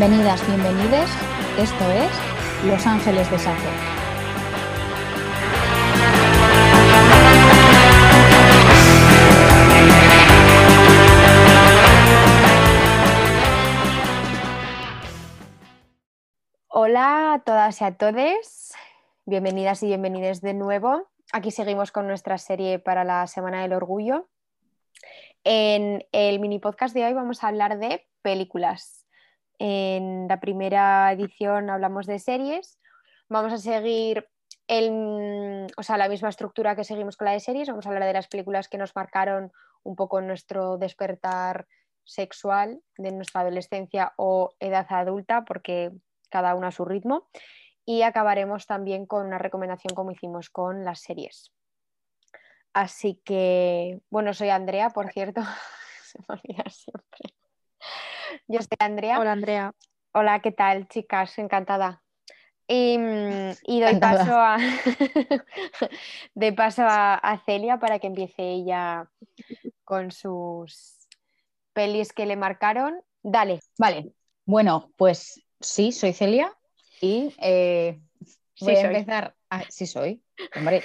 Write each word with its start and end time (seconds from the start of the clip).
Bienvenidas, 0.00 0.46
bienvenides. 0.46 1.10
Esto 1.58 1.90
es 1.90 2.10
Los 2.64 2.86
Ángeles 2.86 3.30
de 3.30 3.38
Safo. 3.38 3.68
Hola 16.68 17.34
a 17.34 17.38
todas 17.40 17.78
y 17.82 17.84
a 17.84 17.94
todos. 17.94 18.72
Bienvenidas 19.26 19.82
y 19.82 19.88
bienvenidos 19.88 20.40
de 20.40 20.54
nuevo. 20.54 21.10
Aquí 21.30 21.50
seguimos 21.50 21.92
con 21.92 22.06
nuestra 22.06 22.38
serie 22.38 22.78
para 22.78 23.04
la 23.04 23.26
Semana 23.26 23.60
del 23.60 23.74
Orgullo. 23.74 24.30
En 25.44 26.06
el 26.12 26.40
mini 26.40 26.58
podcast 26.58 26.94
de 26.94 27.04
hoy 27.04 27.12
vamos 27.12 27.44
a 27.44 27.48
hablar 27.48 27.78
de 27.78 28.06
películas. 28.22 28.99
En 29.62 30.26
la 30.26 30.40
primera 30.40 31.12
edición 31.12 31.68
hablamos 31.68 32.06
de 32.06 32.18
series. 32.18 32.80
Vamos 33.28 33.52
a 33.52 33.58
seguir 33.58 34.26
el, 34.66 35.66
o 35.76 35.82
sea, 35.82 35.98
la 35.98 36.08
misma 36.08 36.30
estructura 36.30 36.74
que 36.74 36.82
seguimos 36.82 37.18
con 37.18 37.26
la 37.26 37.32
de 37.32 37.40
series. 37.40 37.68
Vamos 37.68 37.84
a 37.84 37.90
hablar 37.90 38.04
de 38.04 38.14
las 38.14 38.26
películas 38.26 38.68
que 38.68 38.78
nos 38.78 38.96
marcaron 38.96 39.52
un 39.82 39.96
poco 39.96 40.22
nuestro 40.22 40.78
despertar 40.78 41.66
sexual 42.04 42.80
de 42.96 43.12
nuestra 43.12 43.42
adolescencia 43.42 44.14
o 44.16 44.54
edad 44.60 44.86
adulta, 44.88 45.44
porque 45.44 45.92
cada 46.30 46.54
una 46.54 46.68
a 46.68 46.72
su 46.72 46.86
ritmo. 46.86 47.28
Y 47.84 48.00
acabaremos 48.00 48.66
también 48.66 49.04
con 49.04 49.26
una 49.26 49.36
recomendación 49.36 49.94
como 49.94 50.10
hicimos 50.10 50.48
con 50.48 50.86
las 50.86 51.00
series. 51.00 51.52
Así 52.72 53.20
que, 53.26 54.00
bueno, 54.08 54.32
soy 54.32 54.48
Andrea, 54.48 54.88
por 54.88 55.12
cierto. 55.12 55.42
Se 56.02 56.18
me 56.20 56.24
olvida 56.28 56.64
siempre. 56.70 57.34
Yo 58.48 58.60
soy 58.60 58.76
Andrea. 58.78 59.18
Hola, 59.18 59.32
Andrea. 59.32 59.74
Hola, 60.12 60.40
¿qué 60.40 60.52
tal, 60.52 60.88
chicas? 60.88 61.38
Encantada. 61.38 62.02
Y, 62.66 62.96
y 63.64 63.80
doy 63.80 63.96
paso, 63.98 64.32
a, 64.32 64.56
doy 66.34 66.52
paso 66.52 66.82
a, 66.82 67.14
a 67.14 67.38
Celia 67.44 67.78
para 67.78 67.98
que 67.98 68.06
empiece 68.06 68.42
ella 68.42 69.10
con 69.84 70.12
sus 70.12 70.98
pelis 71.72 72.12
que 72.12 72.26
le 72.26 72.36
marcaron. 72.36 73.00
Dale. 73.22 73.60
Vale, 73.76 74.12
bueno, 74.44 74.92
pues 74.96 75.40
sí, 75.60 75.90
soy 75.90 76.12
Celia 76.12 76.56
y 77.00 77.34
eh, 77.38 78.00
voy 78.60 78.74
Sí 78.74 78.76
a 78.78 78.82
soy. 78.82 78.94
empezar. 78.94 79.34
Ah, 79.50 79.64
sí, 79.68 79.86
soy. 79.86 80.22
Hombre, 80.54 80.82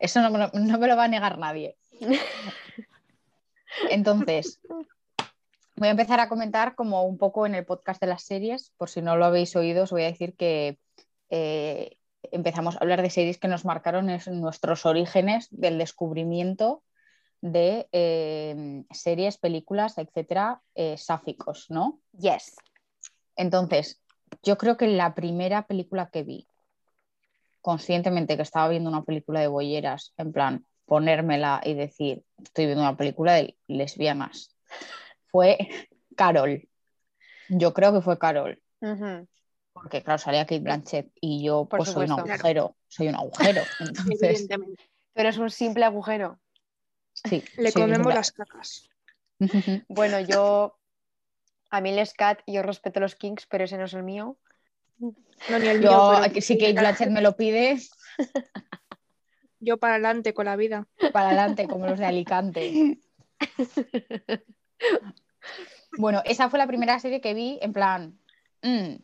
eso 0.00 0.20
no 0.22 0.30
no 0.52 0.78
me 0.78 0.88
lo 0.88 0.96
va 0.96 1.04
a 1.04 1.08
negar 1.08 1.38
nadie. 1.38 1.76
Entonces, 3.90 4.60
voy 5.82 5.88
a 5.88 5.90
empezar 5.90 6.20
a 6.20 6.28
comentar 6.28 6.76
como 6.76 7.02
un 7.02 7.18
poco 7.18 7.44
en 7.44 7.56
el 7.56 7.64
podcast 7.64 8.00
de 8.00 8.06
las 8.06 8.22
series. 8.22 8.70
Por 8.76 8.88
si 8.88 9.02
no 9.02 9.16
lo 9.16 9.24
habéis 9.24 9.56
oído, 9.56 9.82
os 9.82 9.90
voy 9.90 10.02
a 10.02 10.12
decir 10.12 10.36
que 10.36 10.78
eh, 11.28 11.96
empezamos 12.30 12.76
a 12.76 12.78
hablar 12.78 13.02
de 13.02 13.10
series 13.10 13.36
que 13.36 13.48
nos 13.48 13.64
marcaron 13.64 14.08
en 14.08 14.20
nuestros 14.40 14.86
orígenes 14.86 15.48
del 15.50 15.78
descubrimiento 15.78 16.84
de 17.40 17.88
eh, 17.90 18.84
series, 18.92 19.38
películas, 19.38 19.98
etcétera, 19.98 20.62
eh, 20.76 20.96
sáficos, 20.98 21.66
¿no? 21.68 21.98
Yes. 22.12 22.54
Entonces, 23.34 24.00
yo 24.44 24.56
creo 24.58 24.76
que 24.76 24.86
la 24.86 25.16
primera 25.16 25.66
película 25.66 26.10
que 26.10 26.22
vi, 26.22 26.46
conscientemente 27.60 28.36
que 28.36 28.42
estaba 28.42 28.68
viendo 28.68 28.88
una 28.88 29.02
película 29.02 29.40
de 29.40 29.48
bolleras, 29.48 30.14
en 30.16 30.30
plan, 30.30 30.64
ponérmela 30.86 31.60
y 31.64 31.74
decir, 31.74 32.22
estoy 32.40 32.66
viendo 32.66 32.82
una 32.82 32.96
película 32.96 33.34
de 33.34 33.56
lesbianas, 33.66 34.54
fue 35.32 35.58
Carol. 36.16 36.68
Yo 37.48 37.74
creo 37.74 37.92
que 37.92 38.02
fue 38.02 38.18
Carol, 38.18 38.62
porque 39.72 40.02
claro, 40.02 40.18
salía 40.18 40.44
Kate 40.44 40.60
Blanchett 40.60 41.10
y 41.20 41.42
yo 41.44 41.66
Por 41.66 41.78
pues 41.78 41.90
soy 41.90 42.04
un 42.04 42.12
agujero, 42.12 42.76
soy 42.88 43.08
un 43.08 43.14
agujero. 43.16 43.62
Entonces. 43.80 44.46
Tú 44.48 45.20
eres 45.20 45.38
un 45.38 45.50
simple 45.50 45.84
agujero. 45.84 46.38
sí, 47.12 47.42
Le 47.56 47.72
comemos 47.72 48.14
las 48.14 48.32
cacas. 48.32 48.88
Bueno, 49.88 50.20
yo. 50.20 50.78
A 51.70 51.80
mí 51.80 51.90
el 51.90 52.06
scat, 52.06 52.40
yo 52.46 52.62
respeto 52.62 53.00
los 53.00 53.16
kinks, 53.16 53.46
pero 53.46 53.64
ese 53.64 53.78
no 53.78 53.86
es 53.86 53.94
el 53.94 54.02
mío. 54.02 54.36
No, 54.98 55.58
ni 55.58 55.68
el 55.68 55.80
Yo, 55.80 55.90
mío, 55.90 56.20
pero 56.22 56.40
si 56.40 56.58
Kate 56.58 56.74
Blanchett 56.74 57.10
me 57.10 57.22
lo 57.22 57.34
pide, 57.34 57.78
yo 59.58 59.78
para 59.78 59.94
adelante 59.94 60.34
con 60.34 60.44
la 60.44 60.56
vida. 60.56 60.86
para 61.12 61.28
adelante, 61.28 61.66
como 61.66 61.86
los 61.86 61.98
de 61.98 62.04
Alicante. 62.04 62.98
Bueno, 65.98 66.22
esa 66.24 66.48
fue 66.48 66.58
la 66.58 66.66
primera 66.66 66.98
serie 66.98 67.20
que 67.20 67.34
vi 67.34 67.58
en 67.62 67.72
plan, 67.72 68.18
mm, 68.62 68.94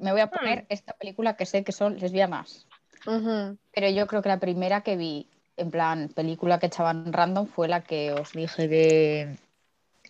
me 0.00 0.12
voy 0.12 0.20
a 0.20 0.28
poner 0.28 0.66
esta 0.68 0.92
película 0.94 1.36
que 1.36 1.46
sé 1.46 1.64
que 1.64 1.72
son 1.72 1.98
lesbianas. 1.98 2.66
ujú. 3.06 3.58
Pero 3.74 3.88
yo 3.90 4.06
creo 4.06 4.22
que 4.22 4.28
la 4.28 4.40
primera 4.40 4.82
que 4.82 4.96
vi, 4.96 5.28
en 5.56 5.70
plan, 5.70 6.08
película 6.08 6.58
que 6.58 6.66
echaban 6.66 7.12
random, 7.12 7.46
fue 7.46 7.68
la 7.68 7.82
que 7.82 8.12
os 8.12 8.32
dije 8.32 8.68
de 8.68 9.36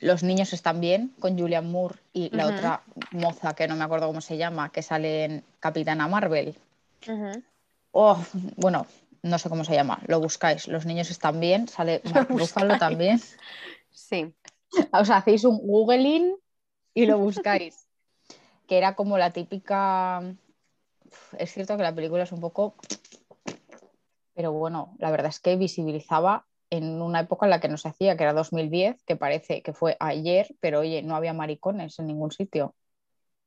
Los 0.01 0.23
niños 0.23 0.53
están 0.53 0.81
bien, 0.81 1.15
con 1.21 1.39
Julian 1.39 1.71
Moore 1.71 1.97
y 2.13 2.31
la 2.31 2.47
otra 2.49 2.83
moza 3.13 3.55
que 3.55 3.69
no 3.69 3.77
me 3.77 3.85
acuerdo 3.85 4.09
cómo 4.09 4.21
se 4.21 4.37
llama, 4.37 4.71
que 4.71 4.83
sale 4.83 5.25
en 5.25 5.45
Capitana 5.61 6.09
Marvel. 6.09 6.55
Oh, 7.93 8.23
bueno, 8.57 8.87
no 9.23 9.39
sé 9.39 9.49
cómo 9.49 9.65
se 9.65 9.75
llama, 9.75 10.01
lo 10.07 10.21
buscáis. 10.21 10.69
Los 10.69 10.85
niños 10.85 11.11
están 11.11 11.41
bien, 11.41 11.69
sale 11.69 12.03
Mark 12.13 12.29
Ruffalo 12.31 12.77
también. 12.77 13.21
Sí. 13.91 14.35
Os 14.93 15.11
hacéis 15.11 15.45
un 15.45 15.59
googling 15.59 16.37
y 16.95 17.07
lo 17.07 17.19
buscáis. 17.19 17.87
que 18.67 18.79
era 18.79 18.95
como 18.95 19.19
la 19.19 19.33
típica. 19.33 20.23
Es 21.39 21.53
cierto 21.53 21.77
que 21.77 21.83
la 21.83 21.95
película 21.95 22.23
es 22.23 22.33
un 22.33 22.41
poco. 22.41 22.75
Pero 24.35 24.53
bueno, 24.53 24.95
la 24.99 25.11
verdad 25.11 25.29
es 25.29 25.39
que 25.39 25.57
visibilizaba 25.57 26.47
en 26.71 27.01
una 27.01 27.21
época 27.21 27.47
en 27.47 27.51
la 27.51 27.61
que 27.61 27.69
no 27.69 27.77
se 27.77 27.89
hacía, 27.89 28.17
que 28.17 28.25
era 28.25 28.33
2010, 28.33 29.03
que 29.05 29.17
parece 29.17 29.63
que 29.63 29.73
fue 29.73 29.97
ayer, 30.01 30.49
pero 30.61 30.81
oye, 30.81 31.03
no 31.03 31.15
había 31.15 31.33
maricones 31.33 31.99
en 31.99 32.07
ningún 32.07 32.33
sitio 32.33 32.75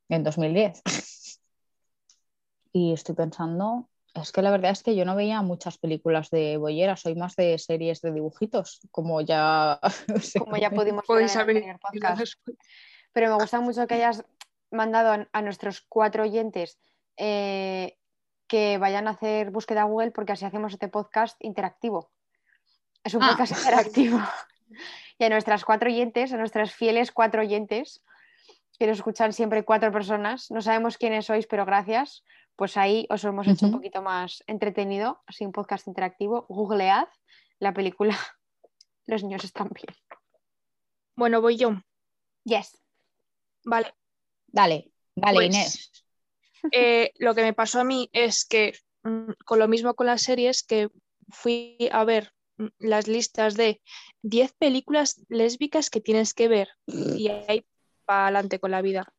en 0.09 0.23
2010. 0.23 0.81
Y 2.73 2.93
estoy 2.93 3.15
pensando, 3.15 3.89
es 4.21 4.31
que 4.31 4.41
la 4.41 4.51
verdad 4.51 4.71
es 4.71 4.83
que 4.83 4.95
yo 4.95 5.05
no 5.05 5.15
veía 5.15 5.41
muchas 5.41 5.77
películas 5.77 6.29
de 6.29 6.57
bollera, 6.57 6.95
soy 6.95 7.15
más 7.15 7.35
de 7.35 7.57
series 7.57 8.01
de 8.01 8.11
dibujitos, 8.11 8.79
como 8.91 9.21
ya... 9.21 9.79
se 10.21 10.39
Como 10.39 10.57
ya 10.57 10.69
pudimos 10.69 11.01
ver 11.07 11.27
Podéis 11.27 11.35
en 11.35 11.69
el 11.69 11.79
podcast. 11.79 12.33
Pero 13.13 13.29
me 13.29 13.35
gusta 13.41 13.59
mucho 13.61 13.87
que 13.87 13.95
hayas 13.95 14.23
mandado 14.71 15.11
a, 15.11 15.27
a 15.31 15.41
nuestros 15.41 15.81
cuatro 15.87 16.23
oyentes 16.23 16.77
eh, 17.17 17.97
que 18.47 18.77
vayan 18.77 19.07
a 19.07 19.11
hacer 19.11 19.51
búsqueda 19.51 19.83
Google 19.83 20.11
porque 20.11 20.33
así 20.33 20.45
hacemos 20.45 20.73
este 20.73 20.87
podcast 20.87 21.35
interactivo. 21.39 22.11
Es 23.03 23.13
un 23.13 23.23
Ah. 23.23 23.29
podcast 23.29 23.57
interactivo. 23.57 24.19
Y 25.19 25.23
a 25.23 25.29
nuestras 25.29 25.65
cuatro 25.65 25.89
oyentes, 25.89 26.31
a 26.33 26.37
nuestras 26.37 26.73
fieles 26.73 27.11
cuatro 27.11 27.41
oyentes, 27.41 28.03
que 28.77 28.85
nos 28.85 28.97
escuchan 28.97 29.33
siempre 29.33 29.63
cuatro 29.63 29.91
personas, 29.91 30.51
no 30.51 30.61
sabemos 30.61 30.97
quiénes 30.97 31.25
sois, 31.25 31.47
pero 31.47 31.65
gracias, 31.65 32.23
pues 32.57 32.75
ahí 32.75 33.07
os 33.09 33.23
hemos 33.23 33.47
hecho 33.47 33.67
un 33.67 33.71
poquito 33.71 34.01
más 34.01 34.43
entretenido, 34.47 35.21
así 35.27 35.45
un 35.45 35.51
podcast 35.53 35.87
interactivo. 35.87 36.45
Googlead 36.49 37.07
la 37.59 37.73
película 37.73 38.17
Los 39.05 39.23
niños 39.23 39.45
están 39.45 39.69
bien. 39.69 39.95
Bueno, 41.15 41.39
voy 41.41 41.55
yo. 41.55 41.71
Yes. 42.43 42.77
Vale. 43.63 43.93
Dale, 44.47 44.91
dale, 45.15 45.35
Pues, 45.35 45.47
Inés. 45.47 45.91
eh, 46.73 47.13
lo 47.17 47.33
que 47.33 47.43
me 47.43 47.53
pasó 47.53 47.79
a 47.79 47.83
mí 47.85 48.09
es 48.11 48.43
que, 48.45 48.73
mm, 49.03 49.31
con 49.45 49.59
lo 49.59 49.67
mismo 49.69 49.93
con 49.93 50.07
las 50.07 50.23
series, 50.23 50.63
que 50.63 50.89
fui 51.29 51.77
a 51.91 52.03
ver 52.03 52.33
mm, 52.57 52.67
las 52.79 53.07
listas 53.07 53.55
de 53.55 53.81
10 54.23 54.53
películas 54.53 55.23
lésbicas 55.29 55.89
que 55.89 56.01
tienes 56.01 56.33
que 56.33 56.47
ver. 56.49 56.69
Y 56.85 57.29
ahí 57.29 57.65
para 58.05 58.25
adelante 58.25 58.59
con 58.59 58.71
la 58.71 58.81
vida. 58.81 59.13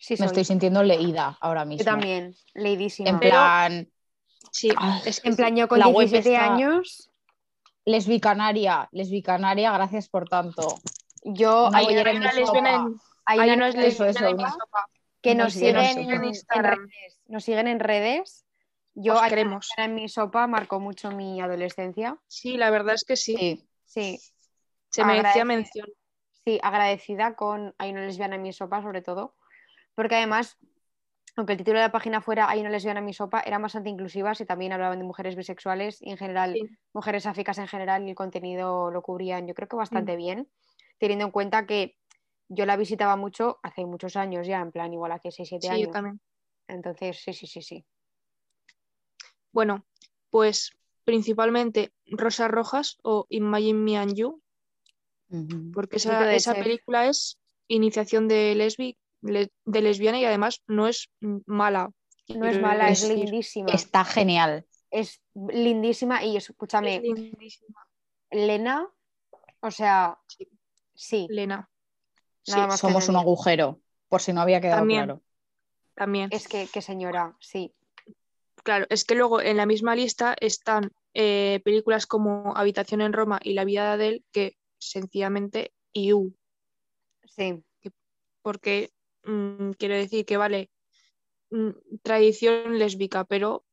Sí, 0.00 0.14
Me 0.14 0.16
soy. 0.16 0.26
estoy 0.28 0.44
sintiendo 0.44 0.82
leída 0.82 1.36
ahora 1.40 1.64
mismo. 1.64 1.80
Yo 1.84 1.84
también, 1.84 2.34
leidísima. 2.54 3.10
En 3.10 3.18
Pero- 3.20 3.30
plan, 3.32 3.88
Sí, 4.52 4.70
Ah, 4.76 5.00
es 5.06 5.20
que 5.20 5.28
En 5.28 5.36
plan, 5.36 5.54
yo 5.54 5.68
con 5.68 5.78
La 5.78 5.86
web 5.86 6.08
17 6.08 6.34
está- 6.34 6.52
años, 6.54 7.12
lesbicanaria, 7.84 8.88
lesbicanaria, 8.92 9.70
gracias 9.72 10.08
por 10.08 10.28
tanto. 10.28 10.74
yo 11.22 11.68
hay, 11.74 11.86
una 11.96 12.32
lesbiana 12.32 12.74
en, 12.74 12.94
hay 13.26 13.38
hay 13.40 13.46
una 13.50 13.54
unas 13.66 13.74
lesbiana 13.76 14.10
eso, 14.10 14.26
en 14.28 14.34
una- 14.34 14.50
sopa. 14.50 14.86
que 15.20 15.34
nos 15.34 15.52
siguen 15.52 15.76
en 15.76 16.24
Instagram. 16.24 16.78
redes. 16.80 17.20
Nos 17.28 17.44
siguen 17.44 17.68
en 17.68 17.78
redes. 17.78 18.44
Yo 18.94 19.12
Os 19.14 19.18
hay 19.20 19.26
una 19.26 19.28
queremos. 19.28 19.66
lesbiana 19.68 19.90
en 19.90 19.94
mi 19.94 20.08
sopa 20.08 20.46
marcó 20.46 20.80
mucho 20.80 21.10
mi 21.12 21.40
adolescencia. 21.40 22.16
Sí, 22.26 22.56
la 22.56 22.70
verdad 22.70 22.94
es 22.94 23.04
que 23.04 23.16
sí. 23.16 23.34
Sí. 23.84 24.18
Sí, 24.18 24.20
Se 24.88 25.04
merecía 25.04 25.44
mención. 25.44 25.86
sí, 26.44 26.58
agradecida 26.62 27.34
con 27.36 27.74
Hay 27.78 27.90
una 27.90 28.00
lesbiana 28.06 28.36
en 28.36 28.42
mi 28.42 28.52
sopa, 28.52 28.82
sobre 28.82 29.02
todo. 29.02 29.34
Porque 29.94 30.16
además, 30.16 30.58
aunque 31.36 31.52
el 31.52 31.58
título 31.58 31.78
de 31.78 31.86
la 31.86 31.92
página 31.92 32.20
fuera 32.20 32.48
Hay 32.48 32.60
una 32.60 32.70
lesbiana 32.70 33.00
en 33.00 33.06
mi 33.06 33.14
sopa, 33.14 33.40
eran 33.40 33.62
bastante 33.62 33.90
inclusivas 33.90 34.40
y 34.40 34.46
también 34.46 34.72
hablaban 34.72 34.98
de 34.98 35.04
mujeres 35.04 35.36
bisexuales 35.36 36.00
y 36.00 36.10
en 36.10 36.16
general 36.16 36.54
Sí. 36.54 36.68
mujeres 36.92 37.26
áficas 37.26 37.58
en 37.58 37.68
general 37.68 38.06
y 38.06 38.10
el 38.10 38.14
contenido 38.16 38.90
lo 38.90 39.02
cubrían 39.02 39.46
yo 39.46 39.54
creo 39.54 39.68
que 39.68 39.76
bastante 39.76 40.14
Mm. 40.14 40.16
bien, 40.16 40.50
teniendo 40.98 41.24
en 41.26 41.30
cuenta 41.30 41.66
que 41.66 41.96
yo 42.48 42.66
la 42.66 42.76
visitaba 42.76 43.14
mucho 43.16 43.60
hace 43.62 43.86
muchos 43.86 44.16
años 44.16 44.46
ya, 44.46 44.60
en 44.60 44.72
plan 44.72 44.92
igual 44.92 45.12
hace 45.12 45.30
6-7 45.30 45.68
Sí, 45.68 45.72
años. 45.72 45.86
yo 45.86 45.92
también. 45.92 46.20
Entonces, 46.66 47.20
sí, 47.22 47.32
sí, 47.32 47.46
sí, 47.46 47.62
sí. 47.62 47.84
Bueno, 49.52 49.84
pues 50.30 50.72
principalmente 51.04 51.92
Rosas 52.06 52.50
Rojas 52.50 52.98
o 53.02 53.26
Imagine 53.28 53.78
Me 53.78 53.96
and 53.96 54.14
You, 54.14 54.42
porque 55.72 55.96
esa, 55.96 56.32
esa 56.34 56.54
película 56.54 57.06
es 57.06 57.38
iniciación 57.68 58.26
de, 58.26 58.54
lesbi, 58.56 58.98
le- 59.22 59.50
de 59.64 59.80
lesbiana 59.82 60.18
y 60.20 60.24
además 60.24 60.62
no 60.66 60.86
es 60.88 61.10
mm, 61.20 61.38
mala. 61.46 61.90
No 62.28 62.46
es 62.46 62.60
mala, 62.60 62.90
es 62.90 63.08
lindísima. 63.08 63.72
Está 63.72 64.04
genial. 64.04 64.64
Es 64.90 65.20
lindísima 65.34 66.24
y 66.24 66.36
escúchame, 66.36 66.96
Es 66.96 67.02
lindísima. 67.02 67.86
Lena, 68.30 68.88
o 69.60 69.70
sea, 69.70 70.18
Sí. 70.28 70.48
sí, 70.94 71.26
Lena. 71.30 71.68
Sí, 72.42 72.52
más 72.56 72.78
Somos 72.80 73.08
un 73.08 73.16
agujero, 73.16 73.80
por 74.08 74.20
si 74.22 74.32
no 74.32 74.40
había 74.40 74.60
quedado 74.60 74.80
También. 74.80 75.04
claro. 75.04 75.22
también. 75.94 76.28
es 76.32 76.48
que, 76.48 76.66
que 76.72 76.80
señora, 76.82 77.36
sí. 77.40 77.74
Claro, 78.62 78.86
es 78.90 79.04
que 79.04 79.14
luego 79.14 79.40
en 79.40 79.56
la 79.56 79.66
misma 79.66 79.94
lista 79.96 80.34
están 80.40 80.92
eh, 81.14 81.60
películas 81.64 82.06
como 82.06 82.56
Habitación 82.56 83.00
en 83.00 83.12
Roma 83.12 83.40
y 83.42 83.54
La 83.54 83.64
vida 83.64 83.84
de 83.84 83.90
Adele, 83.92 84.24
que 84.32 84.56
sencillamente 84.78 85.72
IU, 85.92 86.32
Sí, 87.26 87.62
porque 88.42 88.90
mm, 89.24 89.72
quiero 89.72 89.94
decir 89.94 90.24
que 90.24 90.36
vale, 90.36 90.70
mm, 91.50 91.70
tradición 92.02 92.78
lésbica, 92.78 93.24
pero 93.24 93.64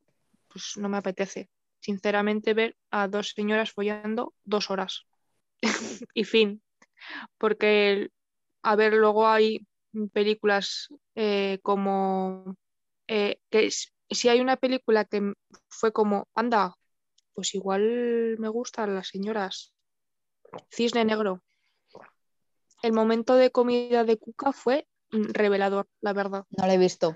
pues 0.48 0.78
no 0.78 0.90
me 0.90 0.98
apetece, 0.98 1.50
sinceramente, 1.80 2.54
ver 2.54 2.76
a 2.92 3.08
dos 3.08 3.30
señoras 3.36 3.72
follando 3.72 4.34
dos 4.46 4.70
horas. 4.72 5.06
y 6.14 6.24
fin, 6.24 6.62
porque, 7.38 8.10
a 8.64 8.76
ver, 8.76 8.94
luego 8.94 9.28
hay 9.28 9.66
películas 10.14 10.90
eh, 11.16 11.60
como 11.64 12.56
eh, 13.08 13.40
que 13.50 13.70
si 13.72 14.30
hay 14.30 14.40
una 14.40 14.58
película 14.58 15.06
que 15.06 15.34
fue 15.70 15.92
como, 15.92 16.28
anda, 16.36 16.76
pues 17.34 17.54
igual 17.56 18.36
me 18.40 18.50
gustan 18.50 18.96
las 18.96 19.10
señoras. 19.10 19.74
Cisne 20.72 21.06
Negro. 21.06 21.44
El 22.82 22.94
momento 22.94 23.36
de 23.36 23.52
comida 23.52 24.04
de 24.04 24.18
Cuca 24.18 24.54
fue 24.54 24.88
revelador, 25.12 25.88
la 26.02 26.14
verdad. 26.14 26.46
No 26.50 26.66
lo 26.66 26.72
he 26.74 26.78
visto. 26.78 27.16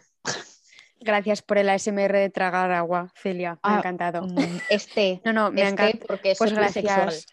gracias 1.00 1.42
por 1.42 1.58
el 1.58 1.70
ASMR 1.70 2.18
de 2.18 2.30
tragar 2.30 2.72
agua, 2.72 3.12
Celia, 3.16 3.54
me 3.54 3.60
ha 3.72 3.76
Ah, 3.76 3.78
encantado. 3.80 4.22
Mm, 4.24 4.58
Este, 4.70 5.22
No, 5.26 5.34
no, 5.34 5.52
me 5.52 5.62
ha 5.62 5.70
este 5.70 5.74
encantado. 5.84 6.08
porque 6.08 6.34
Pues 6.38 6.54
gracias, 6.54 7.26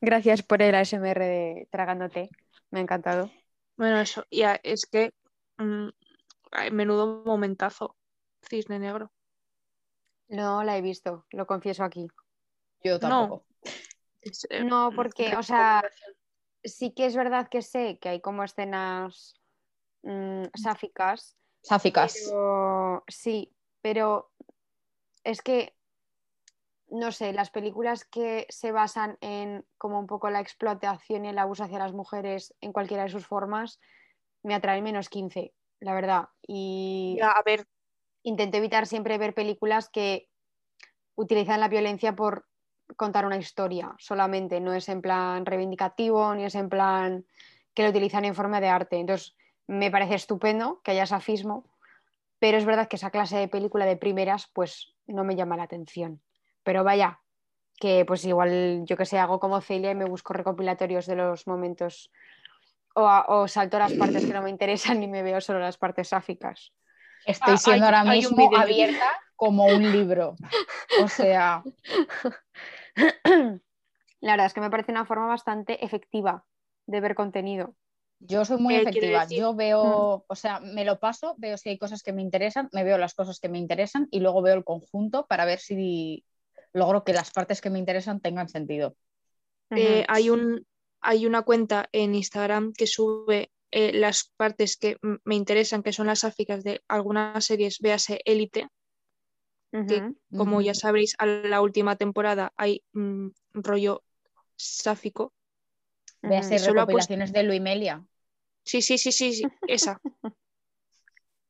gracias 0.00 0.42
por 0.42 0.62
el 0.62 0.74
ASMR 0.74 1.24
de 1.24 1.68
tragándote, 1.70 2.30
me 2.70 2.78
ha 2.80 2.82
encantado. 2.82 3.30
Bueno, 3.76 4.00
eso, 4.00 4.24
ya 4.30 4.60
es 4.62 4.86
que 4.86 5.12
mm, 5.58 5.88
ay, 6.52 6.70
menudo 6.70 7.22
momentazo. 7.24 7.96
Cisne 8.48 8.78
Negro. 8.78 9.10
No 10.28 10.62
la 10.62 10.76
he 10.76 10.82
visto, 10.82 11.26
lo 11.30 11.46
confieso 11.46 11.82
aquí. 11.84 12.06
Yo 12.82 12.98
tampoco. 12.98 13.44
Es, 14.20 14.46
eh, 14.50 14.64
No, 14.64 14.90
mm, 14.90 14.96
porque, 14.96 15.36
o 15.36 15.42
sea, 15.42 15.82
sí 16.62 16.92
que 16.94 17.06
es 17.06 17.16
verdad 17.16 17.48
que 17.48 17.62
sé 17.62 17.98
que 18.00 18.10
hay 18.10 18.20
como 18.20 18.44
escenas 18.44 19.34
mm, 20.04 20.44
sáficas, 20.54 21.36
Sáficas. 21.62 22.14
pero 22.14 23.04
sí, 23.08 23.52
pero 23.80 24.30
es 25.24 25.42
que, 25.42 25.74
no 26.88 27.10
sé, 27.10 27.32
las 27.32 27.50
películas 27.50 28.04
que 28.04 28.46
se 28.50 28.70
basan 28.70 29.18
en 29.20 29.64
como 29.78 29.98
un 29.98 30.06
poco 30.06 30.30
la 30.30 30.40
explotación 30.40 31.24
y 31.24 31.28
el 31.28 31.38
abuso 31.38 31.64
hacia 31.64 31.78
las 31.78 31.92
mujeres 31.92 32.54
en 32.60 32.72
cualquiera 32.72 33.04
de 33.04 33.08
sus 33.10 33.26
formas, 33.26 33.80
me 34.42 34.54
atraen 34.54 34.84
menos 34.84 35.08
15, 35.08 35.54
la 35.80 35.94
verdad. 35.94 36.28
Y 36.46 37.16
Ya, 37.18 37.30
a 37.30 37.42
ver, 37.42 37.66
intento 38.22 38.58
evitar 38.58 38.86
siempre 38.86 39.18
ver 39.18 39.34
películas 39.34 39.88
que 39.88 40.28
utilizan 41.16 41.60
la 41.60 41.68
violencia 41.68 42.14
por 42.14 42.46
contar 42.96 43.24
una 43.24 43.38
historia 43.38 43.94
solamente, 43.98 44.60
no 44.60 44.74
es 44.74 44.88
en 44.88 45.00
plan 45.00 45.46
reivindicativo 45.46 46.34
ni 46.34 46.44
es 46.44 46.54
en 46.54 46.68
plan 46.68 47.26
que 47.72 47.82
lo 47.82 47.88
utilizan 47.88 48.24
en 48.24 48.34
forma 48.34 48.60
de 48.60 48.68
arte. 48.68 48.98
Entonces, 48.98 49.34
me 49.66 49.90
parece 49.90 50.14
estupendo 50.14 50.80
que 50.82 50.92
haya 50.92 51.06
safismo, 51.06 51.64
pero 52.38 52.58
es 52.58 52.64
verdad 52.64 52.88
que 52.88 52.96
esa 52.96 53.10
clase 53.10 53.36
de 53.38 53.48
película 53.48 53.86
de 53.86 53.96
primeras 53.96 54.48
pues 54.52 54.94
no 55.06 55.24
me 55.24 55.36
llama 55.36 55.56
la 55.56 55.64
atención. 55.64 56.22
Pero 56.62 56.84
vaya, 56.84 57.20
que 57.78 58.04
pues 58.04 58.24
igual 58.24 58.82
yo 58.84 58.96
que 58.96 59.06
sé, 59.06 59.18
hago 59.18 59.40
como 59.40 59.60
Celia 59.60 59.90
y 59.90 59.94
me 59.94 60.04
busco 60.04 60.32
recopilatorios 60.32 61.06
de 61.06 61.16
los 61.16 61.46
momentos 61.46 62.10
o, 62.94 63.06
a- 63.06 63.26
o 63.28 63.48
salto 63.48 63.78
las 63.78 63.94
partes 63.94 64.26
que 64.26 64.34
no 64.34 64.42
me 64.42 64.50
interesan 64.50 65.02
y 65.02 65.08
me 65.08 65.22
veo 65.22 65.40
solo 65.40 65.58
las 65.60 65.78
partes 65.78 66.08
sáficas. 66.08 66.72
Estoy 67.26 67.54
Ah, 67.54 67.58
siendo 67.58 67.86
hay- 67.86 67.94
ahora 67.94 68.04
mismo 68.12 68.50
abierta 68.56 69.10
como 69.36 69.66
un 69.66 69.90
libro. 69.90 70.36
O 71.02 71.08
sea, 71.08 71.62
La 74.20 74.32
verdad 74.32 74.46
es 74.46 74.54
que 74.54 74.60
me 74.60 74.70
parece 74.70 74.92
una 74.92 75.04
forma 75.04 75.26
bastante 75.26 75.84
efectiva 75.84 76.44
de 76.86 77.00
ver 77.00 77.14
contenido. 77.14 77.74
Yo 78.28 78.44
soy 78.44 78.58
muy 78.58 78.74
Eh, 78.74 78.80
efectiva. 78.82 79.26
Yo 79.30 79.54
veo, 79.54 80.24
o 80.28 80.34
sea, 80.34 80.60
me 80.60 80.84
lo 80.84 80.98
paso, 81.00 81.34
veo 81.38 81.56
si 81.58 81.68
hay 81.70 81.78
cosas 81.78 82.02
que 82.02 82.12
me 82.12 82.22
interesan, 82.22 82.68
me 82.72 82.84
veo 82.84 82.98
las 82.98 83.14
cosas 83.14 83.40
que 83.40 83.48
me 83.48 83.58
interesan 83.58 84.08
y 84.10 84.20
luego 84.20 84.42
veo 84.42 84.54
el 84.54 84.64
conjunto 84.64 85.26
para 85.26 85.44
ver 85.44 85.58
si 85.60 86.24
logro 86.72 87.04
que 87.04 87.12
las 87.12 87.30
partes 87.30 87.60
que 87.60 87.70
me 87.70 87.78
interesan 87.78 88.20
tengan 88.20 88.48
sentido. 88.48 88.96
eh, 89.74 90.04
hay, 90.08 90.30
un, 90.30 90.66
hay 91.00 91.26
una 91.26 91.42
cuenta 91.42 91.88
en 91.92 92.14
Instagram 92.14 92.72
que 92.72 92.86
sube 92.86 93.50
eh, 93.70 93.92
las 93.92 94.32
partes 94.36 94.76
que 94.76 94.96
me 95.24 95.34
interesan, 95.36 95.82
que 95.82 95.92
son 95.92 96.06
las 96.08 96.20
sáficas 96.20 96.64
de 96.64 96.82
algunas 96.88 97.44
series, 97.44 97.78
véase 97.80 98.20
Élite, 98.24 98.68
que 99.86 99.96
Ujú. 99.96 100.36
como 100.38 100.60
ya 100.62 100.74
sabréis, 100.74 101.14
a 101.18 101.26
la 101.26 101.60
última 101.60 101.96
temporada 101.96 102.52
hay 102.56 102.82
mm, 102.92 103.28
rollo 103.54 104.02
sáfico. 104.56 105.32
Véase 106.30 106.54
ha 106.56 106.58
puesto- 106.58 106.72
recopilaciones 106.72 107.32
de 107.32 107.42
Luis 107.44 107.60
Melia. 107.68 108.04
Sí, 108.64 108.82
sí, 108.82 108.98
sí, 108.98 109.12
sí, 109.12 109.32
sí, 109.34 109.44
esa. 109.68 110.00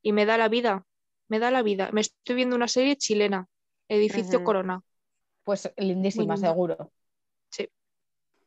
Y 0.01 0.11
me 0.11 0.25
da 0.25 0.37
la 0.37 0.49
vida, 0.49 0.85
me 1.27 1.39
da 1.39 1.49
la 1.49 1.63
vida. 1.63 1.89
Me 1.91 2.01
estoy 2.01 2.35
viendo 2.35 2.55
una 2.55 2.67
serie 2.67 2.97
chilena, 2.97 3.47
Edificio. 3.87 4.43
Corona. 4.43 4.83
Pues 5.43 5.71
lindísima, 5.77 6.33
Muy 6.33 6.35
linda. 6.35 6.49
seguro. 6.49 6.91
Sí. 7.49 7.69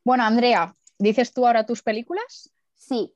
Bueno, 0.03 0.23
Andrea, 0.23 0.75
¿dices 0.97 1.33
tú 1.33 1.45
ahora 1.47 1.65
tus 1.65 1.81
películas? 1.81 2.53
Sí, 2.75 3.13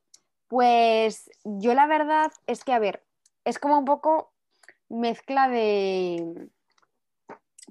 pues 0.48 1.30
yo 1.44 1.74
la 1.74 1.88
verdad 1.88 2.32
es 2.48 2.64
que, 2.64 2.74
a 2.74 2.80
ver, 2.80 3.06
es 3.46 3.60
como 3.60 3.78
un 3.78 3.86
poco 3.86 4.34
mezcla 4.90 5.48
de... 5.50 6.50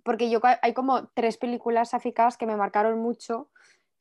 Porque 0.04 0.30
yo 0.30 0.40
hay 0.62 0.74
como 0.74 1.08
tres 1.08 1.36
películas 1.36 1.90
sáficas 1.90 2.36
que 2.36 2.46
me 2.46 2.56
marcaron 2.56 2.98
mucho, 2.98 3.50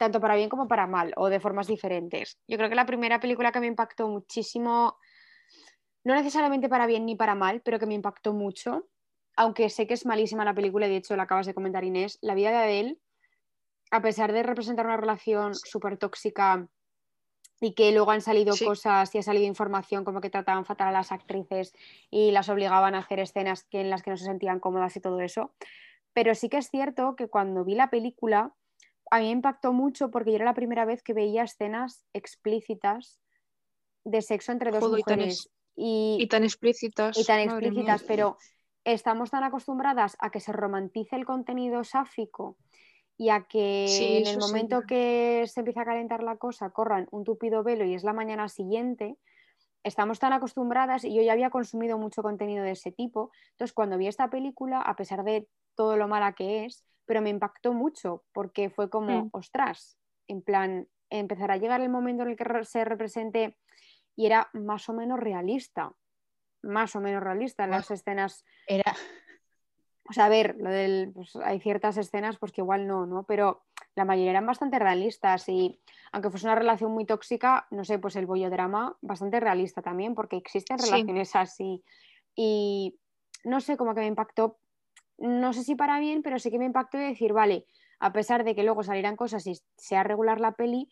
tanto 0.01 0.19
para 0.19 0.35
bien 0.35 0.49
como 0.49 0.67
para 0.67 0.87
mal, 0.87 1.13
o 1.15 1.29
de 1.29 1.39
formas 1.39 1.67
diferentes. 1.67 2.39
Yo 2.47 2.57
creo 2.57 2.69
que 2.69 2.75
la 2.75 2.87
primera 2.87 3.19
película 3.19 3.51
que 3.51 3.59
me 3.59 3.67
impactó 3.67 4.07
muchísimo, 4.07 4.97
no 6.03 6.15
necesariamente 6.15 6.69
para 6.69 6.87
bien 6.87 7.05
ni 7.05 7.15
para 7.15 7.35
mal, 7.35 7.61
pero 7.61 7.77
que 7.77 7.85
me 7.85 7.93
impactó 7.93 8.33
mucho, 8.33 8.87
aunque 9.35 9.69
sé 9.69 9.85
que 9.85 9.93
es 9.93 10.07
malísima 10.07 10.43
la 10.43 10.55
película, 10.55 10.87
y 10.87 10.89
de 10.89 10.95
hecho 10.95 11.15
la 11.15 11.23
acabas 11.23 11.45
de 11.45 11.53
comentar 11.53 11.83
Inés, 11.83 12.17
La 12.23 12.33
vida 12.33 12.49
de 12.49 12.57
Adele, 12.57 12.97
a 13.91 14.01
pesar 14.01 14.31
de 14.33 14.41
representar 14.41 14.87
una 14.87 14.97
relación 14.97 15.53
súper 15.53 15.97
tóxica 15.97 16.67
y 17.59 17.75
que 17.75 17.91
luego 17.91 18.09
han 18.09 18.21
salido 18.21 18.53
Sí. 18.53 18.65
cosas 18.65 19.13
y 19.13 19.19
ha 19.19 19.21
salido 19.21 19.45
información 19.45 20.03
como 20.03 20.19
que 20.19 20.31
trataban 20.31 20.65
fatal 20.65 20.87
a 20.87 20.93
las 20.93 21.11
actrices 21.11 21.75
y 22.09 22.31
las 22.31 22.49
obligaban 22.49 22.95
a 22.95 22.99
hacer 22.99 23.19
escenas 23.19 23.65
que, 23.65 23.81
en 23.81 23.91
las 23.91 24.01
que 24.01 24.09
no 24.09 24.17
se 24.17 24.25
sentían 24.25 24.59
cómodas 24.59 24.95
y 24.95 24.99
todo 24.99 25.21
eso. 25.21 25.53
Pero 26.11 26.33
sí 26.33 26.49
que 26.49 26.57
es 26.57 26.71
cierto 26.71 27.15
que 27.15 27.27
cuando 27.27 27.63
vi 27.63 27.75
la 27.75 27.91
película, 27.91 28.55
a 29.11 29.19
mí 29.19 29.25
me 29.25 29.31
impactó 29.31 29.73
mucho 29.73 30.11
porque 30.11 30.31
yo 30.31 30.37
era 30.37 30.45
la 30.45 30.55
primera 30.55 30.85
vez 30.85 31.03
que 31.03 31.13
veía 31.13 31.43
escenas 31.43 32.05
explícitas 32.13 33.19
de 34.03 34.21
sexo 34.21 34.51
entre 34.51 34.71
dos 34.71 34.87
Joder, 34.87 34.99
y 35.01 35.03
tan 35.03 35.21
mujeres. 35.21 35.21
es- 35.21 35.49
Y, 35.75 36.25
Y 36.25 36.27
tan 36.27 36.43
explícitas. 36.43 37.15
y 37.15 37.25
tan 37.25 37.39
explícitas, 37.39 38.03
pero 38.03 38.37
estamos 38.83 39.31
tan 39.31 39.43
acostumbradas 39.43 40.17
a 40.19 40.31
que 40.31 40.39
se 40.39 40.53
romantice 40.53 41.15
el 41.15 41.25
contenido 41.25 41.83
sáfico 41.83 42.57
y 43.17 43.29
a 43.29 43.43
que 43.45 43.59
Sí, 43.83 44.17
en 44.17 44.27
el 44.27 44.37
sí, 44.39 44.39
momento 44.39 44.85
que 44.85 45.45
se 45.47 45.61
empieza 45.61 45.81
a 45.81 45.85
calentar 45.85 46.23
la 46.23 46.37
cosa 46.37 46.71
corran 46.71 47.07
un 47.11 47.23
tupido 47.23 47.63
velo 47.63 47.85
y 47.85 47.95
es 47.95 48.03
la 48.03 48.13
mañana 48.13 48.49
siguiente, 48.49 49.17
estamos 49.83 50.19
tan 50.19 50.33
acostumbradas 50.33 51.03
y 51.05 51.13
yo 51.15 51.21
ya 51.21 51.33
había 51.33 51.49
consumido 51.49 51.97
mucho 51.97 52.21
contenido 52.23 52.63
de 52.63 52.71
ese 52.71 52.91
tipo. 52.91 53.31
Entonces, 53.51 53.73
cuando 53.73 53.97
vi 53.97 54.07
esta 54.07 54.29
película, 54.29 54.81
a 54.81 54.95
pesar 54.95 55.23
de 55.23 55.47
todo 55.75 55.97
lo 55.97 56.07
mala 56.07 56.33
que 56.33 56.65
es, 56.65 56.83
pero 57.11 57.21
me 57.21 57.29
impactó 57.29 57.73
mucho 57.73 58.23
porque 58.31 58.69
fue 58.69 58.89
como, 58.89 59.27
ostras, 59.33 59.97
en 60.29 60.41
plan, 60.41 60.87
empezar 61.09 61.51
a 61.51 61.57
llegar 61.57 61.81
el 61.81 61.89
momento 61.89 62.23
en 62.23 62.29
el 62.29 62.37
que 62.37 62.45
se 62.63 62.85
represente 62.85 63.57
y 64.15 64.27
era 64.27 64.47
más 64.53 64.87
o 64.87 64.93
menos 64.93 65.19
realista, 65.19 65.91
más 66.61 66.95
o 66.95 67.01
menos 67.01 67.21
realista 67.21 67.65
en 67.65 67.73
Ah. 67.73 67.75
las 67.79 67.91
escenas 67.91 68.45
Era, 68.65 68.95
O 70.09 70.13
sea, 70.13 70.27
a 70.27 70.29
ver, 70.29 70.55
lo 70.57 70.69
del, 70.69 71.11
pues, 71.13 71.35
hay 71.35 71.59
ciertas 71.59 71.97
escenas 71.97 72.37
pues 72.37 72.53
que 72.53 72.61
igual 72.61 72.87
no, 72.87 73.05
¿no? 73.05 73.23
Pero 73.23 73.65
la 73.95 74.05
mayoría 74.05 74.31
eran 74.31 74.45
bastante 74.45 74.79
realistas 74.79 75.49
y 75.49 75.81
aunque 76.13 76.29
fuese 76.29 76.45
una 76.45 76.55
relación 76.55 76.93
muy 76.93 77.03
tóxica, 77.05 77.67
no 77.71 77.83
sé, 77.83 77.99
pues 77.99 78.15
el 78.15 78.25
bollodrama 78.25 78.95
bastante 79.01 79.41
realista 79.41 79.81
también, 79.81 80.15
porque 80.15 80.37
existen 80.37 80.79
Sí. 80.79 80.85
relaciones 80.89 81.35
así. 81.35 81.83
Y 82.35 82.97
no 83.43 83.59
sé, 83.59 83.75
como 83.75 83.93
que 83.93 83.99
me 83.99 84.07
impactó, 84.07 84.60
no 85.21 85.53
sé 85.53 85.63
si 85.63 85.75
para 85.75 85.99
bien, 85.99 86.21
pero 86.23 86.39
sí 86.39 86.51
que 86.51 86.59
me 86.59 86.65
impactó 86.65 86.97
de 86.97 87.05
decir, 87.05 87.33
vale, 87.33 87.65
a 87.99 88.11
pesar 88.11 88.43
de 88.43 88.55
que 88.55 88.63
luego 88.63 88.83
salieran 88.83 89.15
cosas 89.15 89.45
y 89.47 89.53
sea 89.77 90.03
regular 90.03 90.41
la 90.41 90.53
peli, 90.53 90.89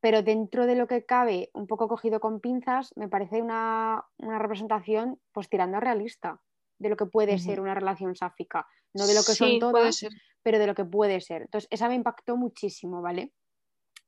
pero 0.00 0.22
dentro 0.22 0.66
de 0.66 0.74
lo 0.74 0.86
que 0.86 1.04
cabe, 1.04 1.50
un 1.54 1.66
poco 1.66 1.86
cogido 1.86 2.20
con 2.20 2.40
pinzas, 2.40 2.92
me 2.96 3.08
parece 3.08 3.42
una, 3.42 4.04
una 4.18 4.38
representación 4.38 5.20
pues 5.32 5.48
tirando 5.48 5.76
a 5.76 5.80
realista 5.80 6.40
de 6.78 6.88
lo 6.88 6.96
que 6.96 7.06
puede 7.06 7.38
ser 7.38 7.60
una 7.60 7.74
relación 7.74 8.16
sáfica, 8.16 8.66
no 8.94 9.06
de 9.06 9.14
lo 9.14 9.20
que 9.20 9.32
Sí, 9.32 9.36
son 9.36 9.58
todas, 9.58 10.06
pero 10.42 10.58
de 10.58 10.66
lo 10.66 10.74
que 10.74 10.84
puede 10.84 11.20
ser. 11.20 11.42
Entonces, 11.42 11.68
esa 11.70 11.88
me 11.88 11.94
impactó 11.94 12.36
muchísimo, 12.36 13.02
¿vale? 13.02 13.32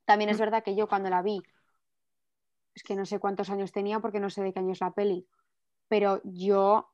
También 0.07 0.31
es 0.31 0.39
verdad 0.39 0.65
que 0.65 0.75
yo 0.75 0.89
cuando 0.89 1.11
la 1.11 1.23
vi, 1.23 1.41
es 2.75 2.83
que 2.83 2.97
no 2.97 3.05
sé 3.05 3.19
cuántos 3.19 3.51
años 3.51 3.71
tenía 3.71 4.01
porque 4.01 4.21
no 4.21 4.31
sé 4.31 4.43
de 4.43 4.53
qué 4.53 4.61
año 4.61 4.73
es 4.73 4.81
la 4.81 4.93
peli, 4.93 5.27
pero 5.89 6.23
yo 6.25 6.92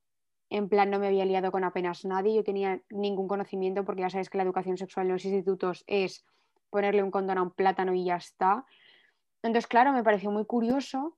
en 0.50 0.68
plan 0.68 0.90
no 0.90 0.98
me 0.98 1.08
había 1.08 1.24
liado 1.24 1.52
con 1.52 1.64
apenas 1.64 2.04
nadie, 2.04 2.34
yo 2.34 2.44
tenía 2.44 2.80
ningún 2.90 3.28
conocimiento 3.28 3.84
porque 3.84 4.02
ya 4.02 4.10
sabes 4.10 4.30
que 4.30 4.38
la 4.38 4.44
educación 4.44 4.78
sexual 4.78 5.06
en 5.06 5.12
los 5.12 5.24
institutos 5.24 5.84
es 5.86 6.24
ponerle 6.70 7.02
un 7.02 7.10
condón 7.10 7.38
a 7.38 7.42
un 7.42 7.50
plátano 7.50 7.94
y 7.94 8.04
ya 8.04 8.16
está. 8.16 8.64
Entonces, 9.42 9.66
claro, 9.66 9.92
me 9.92 10.02
pareció 10.02 10.30
muy 10.30 10.46
curioso 10.46 11.16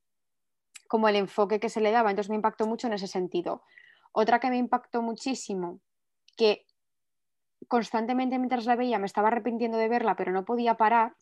como 0.89 1.09
el 1.09 1.17
enfoque 1.17 1.61
que 1.61 1.69
se 1.69 1.81
le 1.81 1.93
daba, 1.93 2.11
entonces 2.11 2.31
me 2.31 2.37
impactó 2.37 2.67
mucho 2.67 2.89
en 2.89 2.95
ese 2.95 3.07
sentido. 3.07 3.63
Otra 4.13 4.41
que 4.41 4.51
me 4.51 4.57
impactó 4.57 5.03
muchísimo, 5.03 5.81
que 6.37 6.67
constantemente 7.69 8.39
mientras 8.39 8.67
la 8.67 8.75
veía 8.75 8.99
me 8.99 9.07
estaba 9.07 9.29
arrepintiendo 9.29 9.79
de 9.79 9.89
verla, 9.89 10.17
pero 10.17 10.33
no 10.33 10.45
podía 10.45 10.75
parar, 10.75 11.15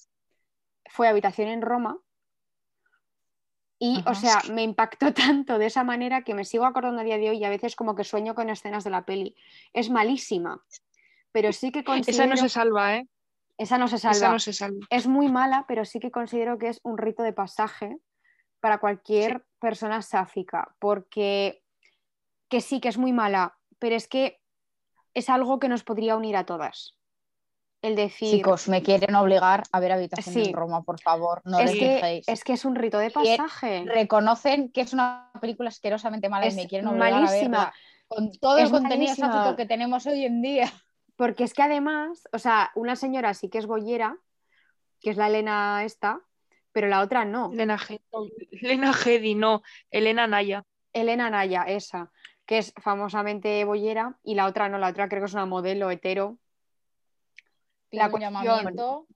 fue 0.86 1.08
Habitación 1.08 1.48
en 1.48 1.60
Roma. 1.60 1.98
Y, 3.78 4.00
Ajá. 4.00 4.10
o 4.10 4.14
sea, 4.14 4.42
me 4.52 4.62
impactó 4.62 5.12
tanto 5.14 5.58
de 5.58 5.66
esa 5.66 5.84
manera 5.84 6.22
que 6.22 6.34
me 6.34 6.44
sigo 6.44 6.66
acordando 6.66 7.00
a 7.00 7.04
día 7.04 7.18
de 7.18 7.30
hoy 7.30 7.38
y 7.38 7.44
a 7.44 7.50
veces 7.50 7.76
como 7.76 7.94
que 7.94 8.04
sueño 8.04 8.34
con 8.34 8.50
escenas 8.50 8.84
de 8.84 8.90
la 8.90 9.04
peli. 9.04 9.36
Es 9.72 9.90
malísima, 9.90 10.62
pero 11.32 11.52
sí 11.52 11.70
que 11.70 11.84
considero... 11.84 12.24
Esa 12.24 12.34
no 12.34 12.36
se 12.36 12.48
salva, 12.48 12.96
¿eh? 12.96 13.08
Esa 13.56 13.78
no 13.78 13.88
se 13.88 13.98
salva. 13.98 14.16
Esa 14.16 14.32
no 14.32 14.38
se 14.38 14.52
salva. 14.52 14.86
Es 14.90 15.06
muy 15.06 15.28
mala, 15.28 15.64
pero 15.66 15.84
sí 15.84 15.98
que 15.98 16.10
considero 16.10 16.58
que 16.58 16.68
es 16.68 16.80
un 16.82 16.96
rito 16.96 17.22
de 17.22 17.32
pasaje 17.32 17.98
para 18.60 18.78
cualquier 18.78 19.44
persona 19.60 20.02
sáfica, 20.02 20.74
porque 20.78 21.62
que 22.48 22.60
sí 22.60 22.80
que 22.80 22.88
es 22.88 22.98
muy 22.98 23.12
mala, 23.12 23.58
pero 23.78 23.94
es 23.94 24.08
que 24.08 24.40
es 25.14 25.28
algo 25.28 25.58
que 25.58 25.68
nos 25.68 25.84
podría 25.84 26.16
unir 26.16 26.36
a 26.36 26.46
todas. 26.46 26.97
El 27.80 27.94
decir, 27.94 28.30
Chicos, 28.30 28.68
me 28.68 28.82
quieren 28.82 29.14
obligar 29.14 29.62
a 29.70 29.78
ver 29.78 29.92
Habitación 29.92 30.34
Sí. 30.34 30.48
en 30.48 30.52
Roma, 30.52 30.82
por 30.82 31.00
favor, 31.00 31.42
no 31.44 31.60
es, 31.60 31.70
que, 31.70 32.22
es 32.26 32.42
que 32.42 32.52
es 32.54 32.64
un 32.64 32.74
rito 32.74 32.98
de 32.98 33.06
Y- 33.06 33.10
pasaje. 33.10 33.84
Reconocen 33.86 34.72
que 34.72 34.80
es 34.80 34.92
una 34.92 35.30
película 35.40 35.68
asquerosamente 35.68 36.28
mala 36.28 36.46
Es 36.46 36.54
y 36.54 36.56
me 36.56 36.66
quieren 36.68 36.88
obligar 36.88 37.12
a 37.12 37.20
malísima. 37.20 37.38
verla 37.58 37.74
con 38.08 38.32
todo 38.38 38.58
Es 38.58 38.64
el 38.64 38.70
contenido 38.72 39.14
sáfico 39.14 39.54
que 39.54 39.66
tenemos 39.66 40.06
hoy 40.06 40.24
en 40.24 40.42
día. 40.42 40.72
Porque 41.16 41.44
es 41.44 41.54
que 41.54 41.62
además, 41.62 42.26
o 42.32 42.38
sea, 42.38 42.70
una 42.74 42.96
señora 42.96 43.32
sí 43.34 43.48
que 43.48 43.58
es 43.58 43.66
bollera, 43.66 44.16
que 45.00 45.10
es 45.10 45.16
la 45.16 45.28
Elena 45.28 45.82
esta, 45.84 46.20
pero 46.72 46.88
la 46.88 47.00
otra 47.00 47.24
no. 47.24 47.52
Elena 47.52 47.78
Gedi, 47.78 48.00
no, 48.12 48.26
Elena 48.50 48.92
Gedi, 48.92 49.34
no. 49.36 49.62
Elena 49.90 50.26
Naya. 50.26 50.64
Elena 50.92 51.30
Naya, 51.30 51.62
esa, 51.62 52.10
que 52.46 52.58
es 52.58 52.72
famosamente 52.82 53.64
bollera, 53.64 54.18
y 54.24 54.34
la 54.34 54.46
otra 54.46 54.68
no, 54.68 54.78
la 54.78 54.88
otra 54.88 55.08
creo 55.08 55.20
que 55.22 55.26
es 55.26 55.34
una 55.34 55.46
modelo 55.46 55.90
hetero. 55.90 56.38
La 57.90 58.06
un 58.06 58.10
cuestión, 58.10 58.32
llamamiento 58.34 59.06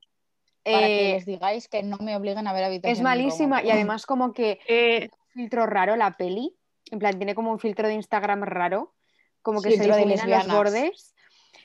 para 0.64 0.86
que 0.86 1.12
les 1.14 1.26
digáis 1.26 1.68
que 1.68 1.82
no 1.82 1.98
me 1.98 2.16
obliguen 2.16 2.46
a 2.46 2.52
ver 2.52 2.64
Habitación 2.64 2.92
es 2.92 2.98
en 2.98 3.04
Roma, 3.04 3.16
malísima 3.16 3.62
y 3.62 3.70
además 3.70 4.06
como 4.06 4.32
que 4.32 4.60
Eh, 4.68 5.10
filtro 5.32 5.66
raro 5.66 5.96
la 5.96 6.16
peli, 6.16 6.56
en 6.90 6.98
plan 6.98 7.16
tiene 7.18 7.34
como 7.34 7.50
un 7.50 7.58
filtro 7.58 7.88
de 7.88 7.94
Instagram 7.94 8.42
raro, 8.42 8.94
como 9.42 9.60
que 9.60 9.72
se 9.72 9.84
difuminan 9.84 10.30
los 10.30 10.46
bordes. 10.48 11.14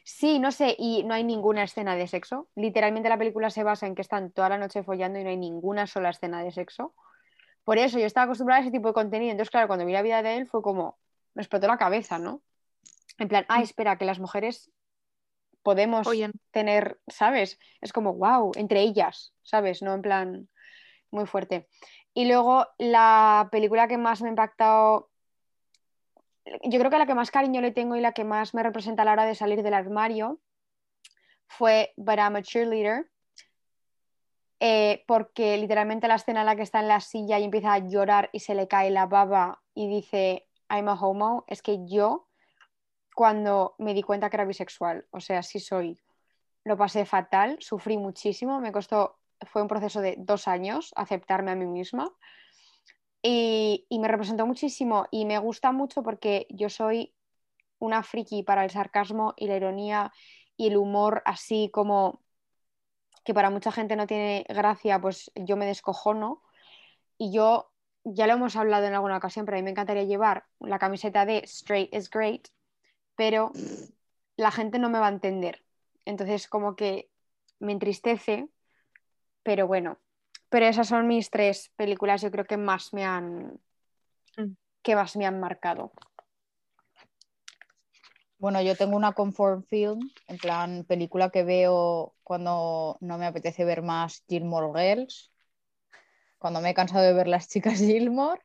Sí, 0.03 0.39
no 0.39 0.51
sé, 0.51 0.73
y 0.79 1.03
no 1.03 1.13
hay 1.13 1.25
ninguna 1.25 1.63
escena 1.63 1.95
de 1.95 2.07
sexo. 2.07 2.47
Literalmente 2.55 3.09
la 3.09 3.17
película 3.17 3.49
se 3.49 3.63
basa 3.63 3.87
en 3.87 3.93
que 3.93 4.01
están 4.01 4.31
toda 4.31 4.47
la 4.47 4.57
noche 4.57 4.81
follando 4.81 5.19
y 5.19 5.23
no 5.23 5.29
hay 5.29 5.37
ninguna 5.37 5.85
sola 5.85 6.11
escena 6.11 6.41
de 6.43 6.51
sexo. 6.51 6.93
Por 7.65 7.77
eso 7.77 7.99
yo 7.99 8.05
estaba 8.05 8.23
acostumbrada 8.23 8.59
a 8.59 8.61
ese 8.61 8.71
tipo 8.71 8.87
de 8.87 8.93
contenido. 8.93 9.31
Entonces, 9.31 9.51
claro, 9.51 9.67
cuando 9.67 9.85
vi 9.85 9.91
la 9.91 10.01
vida 10.01 10.23
de 10.23 10.37
él 10.37 10.47
fue 10.47 10.61
como, 10.61 10.97
me 11.33 11.41
explotó 11.41 11.67
la 11.67 11.77
cabeza, 11.77 12.19
¿no? 12.19 12.41
En 13.17 13.27
plan, 13.27 13.45
ah, 13.49 13.61
espera, 13.61 13.97
que 13.97 14.05
las 14.05 14.19
mujeres 14.19 14.71
podemos 15.63 16.07
tener, 16.51 16.99
¿sabes? 17.07 17.59
Es 17.81 17.93
como, 17.93 18.13
wow, 18.13 18.51
entre 18.55 18.81
ellas, 18.81 19.33
¿sabes? 19.43 19.81
No 19.81 19.93
en 19.93 20.01
plan 20.01 20.49
muy 21.11 21.25
fuerte. 21.25 21.67
Y 22.13 22.25
luego 22.25 22.67
la 22.77 23.49
película 23.51 23.87
que 23.87 23.97
más 23.97 24.21
me 24.21 24.29
ha 24.29 24.31
impactado, 24.31 25.09
yo 26.63 26.79
creo 26.79 26.89
que 26.89 26.97
la 26.97 27.05
que 27.05 27.15
más 27.15 27.31
cariño 27.31 27.61
le 27.61 27.71
tengo 27.71 27.95
y 27.95 28.01
la 28.01 28.13
que 28.13 28.23
más 28.23 28.53
me 28.53 28.63
representa 28.63 29.01
a 29.01 29.05
la 29.05 29.13
hora 29.13 29.25
de 29.25 29.35
salir 29.35 29.61
del 29.61 29.73
armario 29.73 30.39
fue 31.47 31.93
But 31.97 32.17
I'm 32.17 32.35
a 32.35 32.41
Cheerleader. 32.41 33.09
Eh, 34.59 35.03
porque 35.05 35.55
literalmente 35.57 36.07
la 36.07 36.15
escena 36.15 36.39
en 36.39 36.47
la 36.47 36.55
que 36.55 36.63
está 36.63 36.79
en 36.79 36.87
la 36.87 36.99
silla 36.99 37.37
y 37.37 37.43
empieza 37.43 37.73
a 37.73 37.87
llorar 37.87 38.29
y 38.33 38.39
se 38.39 38.55
le 38.55 38.67
cae 38.67 38.89
la 38.89 39.05
baba 39.05 39.61
y 39.75 39.87
dice 39.87 40.47
I'm 40.69 40.89
a 40.89 40.93
homo, 40.93 41.45
es 41.47 41.61
que 41.61 41.85
yo 41.85 42.26
cuando 43.17 43.73
me 43.79 43.95
di 43.95 44.03
cuenta 44.03 44.29
que 44.29 44.35
era 44.35 44.45
bisexual, 44.45 45.07
o 45.09 45.19
sea, 45.19 45.41
sí 45.41 45.59
soy, 45.59 45.99
lo 46.63 46.77
pasé 46.77 47.03
fatal, 47.03 47.57
sufrí 47.59 47.97
muchísimo, 47.97 48.59
me 48.59 48.71
costó, 48.71 49.17
fue 49.47 49.63
un 49.63 49.67
proceso 49.67 50.01
de 50.01 50.13
dos 50.19 50.47
años 50.47 50.93
aceptarme 50.95 51.49
a 51.49 51.55
mí 51.55 51.65
misma. 51.65 52.13
Y, 53.23 53.87
y 53.89 53.97
me 53.97 54.07
representó 54.07 54.45
muchísimo 54.45 55.07
y 55.09 55.25
me 55.25 55.39
gusta 55.39 55.71
mucho 55.71 56.03
porque 56.03 56.45
yo 56.51 56.69
soy 56.69 57.15
una 57.79 58.03
friki 58.03 58.43
para 58.43 58.63
el 58.63 58.69
sarcasmo 58.69 59.33
y 59.35 59.47
la 59.47 59.55
ironía 59.55 60.13
y 60.55 60.67
el 60.67 60.77
humor 60.77 61.23
así 61.25 61.71
como 61.73 62.21
que 63.25 63.33
para 63.33 63.49
mucha 63.49 63.71
gente 63.71 63.95
no 63.95 64.05
tiene 64.05 64.45
gracia, 64.47 65.01
pues 65.01 65.31
yo 65.33 65.57
me 65.57 65.65
descojono. 65.65 66.43
Y 67.17 67.33
yo 67.33 67.71
ya 68.03 68.27
lo 68.27 68.33
hemos 68.33 68.55
hablado 68.55 68.85
en 68.85 68.93
alguna 68.93 69.17
ocasión, 69.17 69.47
pero 69.47 69.57
a 69.57 69.59
mí 69.59 69.63
me 69.63 69.71
encantaría 69.71 70.03
llevar 70.03 70.45
la 70.59 70.77
camiseta 70.77 71.25
de 71.25 71.39
Straight 71.45 71.91
is 71.95 72.11
Great, 72.11 72.49
pero 73.17 73.51
la 74.37 74.51
gente 74.51 74.79
no 74.79 74.89
me 74.89 74.99
va 74.99 75.07
a 75.07 75.11
entender. 75.11 75.65
Entonces 76.05 76.47
como 76.47 76.77
que 76.77 77.09
me 77.59 77.73
entristece, 77.73 78.47
pero 79.43 79.67
bueno. 79.67 79.97
Pero 80.47 80.65
esas 80.67 80.87
son 80.87 81.07
mis 81.07 81.29
tres 81.29 81.73
películas, 81.75 82.21
yo 82.21 82.31
creo 82.31 82.45
que 82.45 82.55
más 82.55 82.93
me 82.93 83.03
han 83.03 83.59
Mm. 84.37 84.55
que 84.83 84.95
más 84.95 85.17
me 85.17 85.25
han 85.25 85.39
marcado. 85.39 85.91
Bueno, 88.39 88.61
yo 88.61 88.75
tengo 88.75 88.95
una 88.95 89.13
comfort 89.13 89.65
film, 89.67 90.11
en 90.27 90.37
plan 90.37 90.85
película 90.85 91.31
que 91.31 91.43
veo 91.43 92.13
cuando 92.23 92.97
no 93.01 93.17
me 93.17 93.25
apetece 93.25 93.65
ver 93.65 93.81
más 93.81 94.23
Gilmore 94.29 94.79
Girls, 94.79 95.31
cuando 96.37 96.61
me 96.61 96.69
he 96.69 96.73
cansado 96.75 97.03
de 97.03 97.13
ver 97.13 97.27
las 97.27 97.49
chicas 97.49 97.79
Gilmore, 97.79 98.41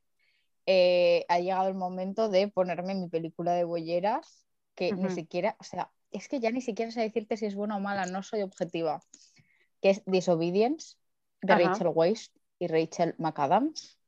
eh, 0.64 1.26
ha 1.29 1.41
llegado 1.41 1.69
el 1.69 1.75
momento 1.75 2.31
de 2.31 2.49
ponerme 2.49 2.95
mi 2.95 3.09
película 3.09 3.52
de 3.52 3.64
bolleras, 3.64 4.41
que 4.75 4.93
ni 4.93 5.11
siquiera, 5.11 5.57
o 5.61 5.64
sea, 5.64 5.91
es 6.11 6.29
que 6.29 6.41
ya 6.41 6.50
ni 6.50 6.61
siquiera 6.61 6.91
sé 6.91 7.00
decirte 7.00 7.37
si 7.37 7.47
es 7.47 7.55
buena 7.55 7.76
o 7.76 7.81
mala, 7.81 8.07
no 8.07 8.23
soy 8.23 8.43
objetiva, 8.43 9.02
que 9.81 9.91
es 9.91 10.02
Disobedience, 10.07 10.97
de 11.41 11.52
Ajá. 11.55 11.69
Rachel 11.71 11.91
Weisz 11.95 12.31
y 12.59 12.67
Rachel 12.69 13.14
McAdams, 13.19 13.99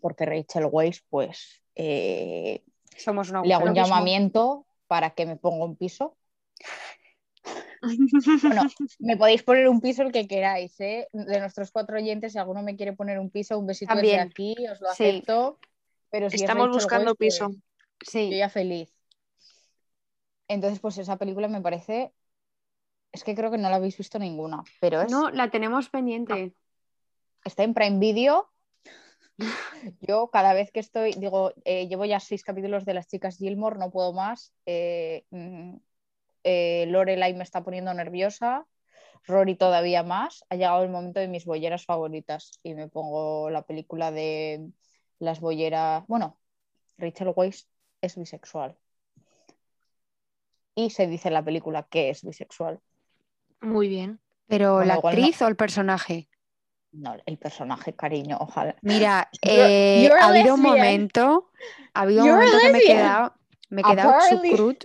porque 0.00 0.26
Rachel 0.26 0.68
Weisz, 0.70 1.02
pues... 1.08 1.62
eh, 1.74 2.62
Somos 2.96 3.30
una 3.30 3.42
le 3.42 3.54
hago 3.54 3.66
un 3.66 3.74
llamamiento 3.74 4.66
para 4.86 5.10
que 5.10 5.26
me 5.26 5.36
ponga 5.36 5.64
un 5.64 5.76
piso. 5.76 6.16
Bueno, 8.42 8.62
me 8.98 9.16
podéis 9.16 9.42
poner 9.42 9.66
un 9.68 9.80
piso 9.80 10.02
el 10.02 10.12
que 10.12 10.28
queráis, 10.28 10.78
¿eh? 10.80 11.08
De 11.12 11.40
nuestros 11.40 11.70
cuatro 11.70 11.96
oyentes, 11.96 12.32
si 12.32 12.38
alguno 12.38 12.62
me 12.62 12.76
quiere 12.76 12.92
poner 12.92 13.18
un 13.18 13.30
piso, 13.30 13.58
un 13.58 13.66
besito 13.66 13.94
desde 13.94 14.18
También. 14.18 14.28
aquí, 14.28 14.54
os 14.70 14.80
lo 14.82 14.88
Sí. 14.92 15.04
acepto. 15.04 15.58
Pero 16.10 16.28
si 16.28 16.36
es 16.36 16.42
Estamos 16.42 16.68
buscando 16.68 17.14
pues, 17.14 17.34
piso. 17.34 17.50
yo 17.50 17.56
Sí, 18.02 18.36
ya 18.36 18.50
feliz. 18.50 18.92
Entonces, 20.50 20.80
pues 20.80 20.98
esa 20.98 21.16
película 21.16 21.46
me 21.46 21.60
parece. 21.60 22.12
Es 23.12 23.22
que 23.22 23.36
creo 23.36 23.52
que 23.52 23.58
no 23.58 23.70
la 23.70 23.76
habéis 23.76 23.96
visto 23.96 24.18
ninguna, 24.18 24.64
pero 24.80 25.00
es, 25.00 25.10
no, 25.10 25.30
la 25.30 25.48
tenemos 25.48 25.88
pendiente. 25.88 26.54
está 27.44 27.62
en 27.62 27.72
Prime 27.72 28.00
Video. 28.00 28.50
Yo 30.00 30.28
cada 30.30 30.52
vez 30.52 30.72
que 30.72 30.80
estoy, 30.80 31.12
digo, 31.12 31.52
eh, 31.64 31.86
llevo 31.86 32.04
ya 32.04 32.18
seis 32.18 32.42
capítulos 32.42 32.84
de 32.84 32.94
las 32.94 33.06
chicas 33.06 33.36
Gilmore, 33.36 33.78
no 33.78 33.92
puedo 33.92 34.12
más. 34.12 34.52
Eh, 34.66 35.24
mm, 35.30 35.76
eh, 36.42 36.86
Lorelai 36.88 37.32
me 37.34 37.44
está 37.44 37.62
poniendo 37.62 37.94
nerviosa, 37.94 38.66
Rory 39.28 39.54
todavía 39.54 40.02
más. 40.02 40.44
Ha 40.48 40.56
llegado 40.56 40.82
el 40.82 40.90
momento 40.90 41.20
de 41.20 41.28
mis 41.28 41.44
bolleras 41.44 41.84
favoritas 41.84 42.58
y 42.64 42.74
me 42.74 42.88
pongo 42.88 43.50
la 43.50 43.62
película 43.62 44.10
de 44.10 44.68
las 45.20 45.38
bolleras. 45.38 46.04
Bueno, 46.08 46.40
Rachel 46.98 47.32
Weisz 47.36 47.68
es 48.00 48.16
bisexual. 48.16 48.76
Y 50.86 50.90
se 50.90 51.06
dice 51.06 51.28
en 51.28 51.34
la 51.34 51.44
película 51.44 51.86
que 51.90 52.10
es 52.10 52.22
bisexual. 52.24 52.80
Muy 53.60 53.88
bien. 53.88 54.20
Pero 54.46 54.74
Bueno, 54.74 54.86
la 54.88 54.94
no. 55.00 55.08
actriz 55.08 55.40
o 55.42 55.48
el 55.48 55.56
personaje. 55.56 56.28
No, 56.92 57.14
el 57.24 57.38
personaje, 57.38 57.94
cariño, 57.94 58.36
ojalá. 58.40 58.74
Mira, 58.82 59.28
eh, 59.42 60.02
you're 60.02 60.20
ha 60.20 60.28
habido 60.28 60.54
un 60.54 60.62
momento, 60.62 61.50
ha 61.94 62.00
habido 62.02 62.22
un 62.22 62.28
You're 62.28 62.38
momento 62.46 62.58
que 62.66 62.72
me 62.72 62.78
he 62.78 62.82
quedado, 62.82 63.34
me 63.68 63.80
he 63.82 63.84
quedado 63.84 64.10
Apparently. 64.10 64.50
chucrut, 64.50 64.84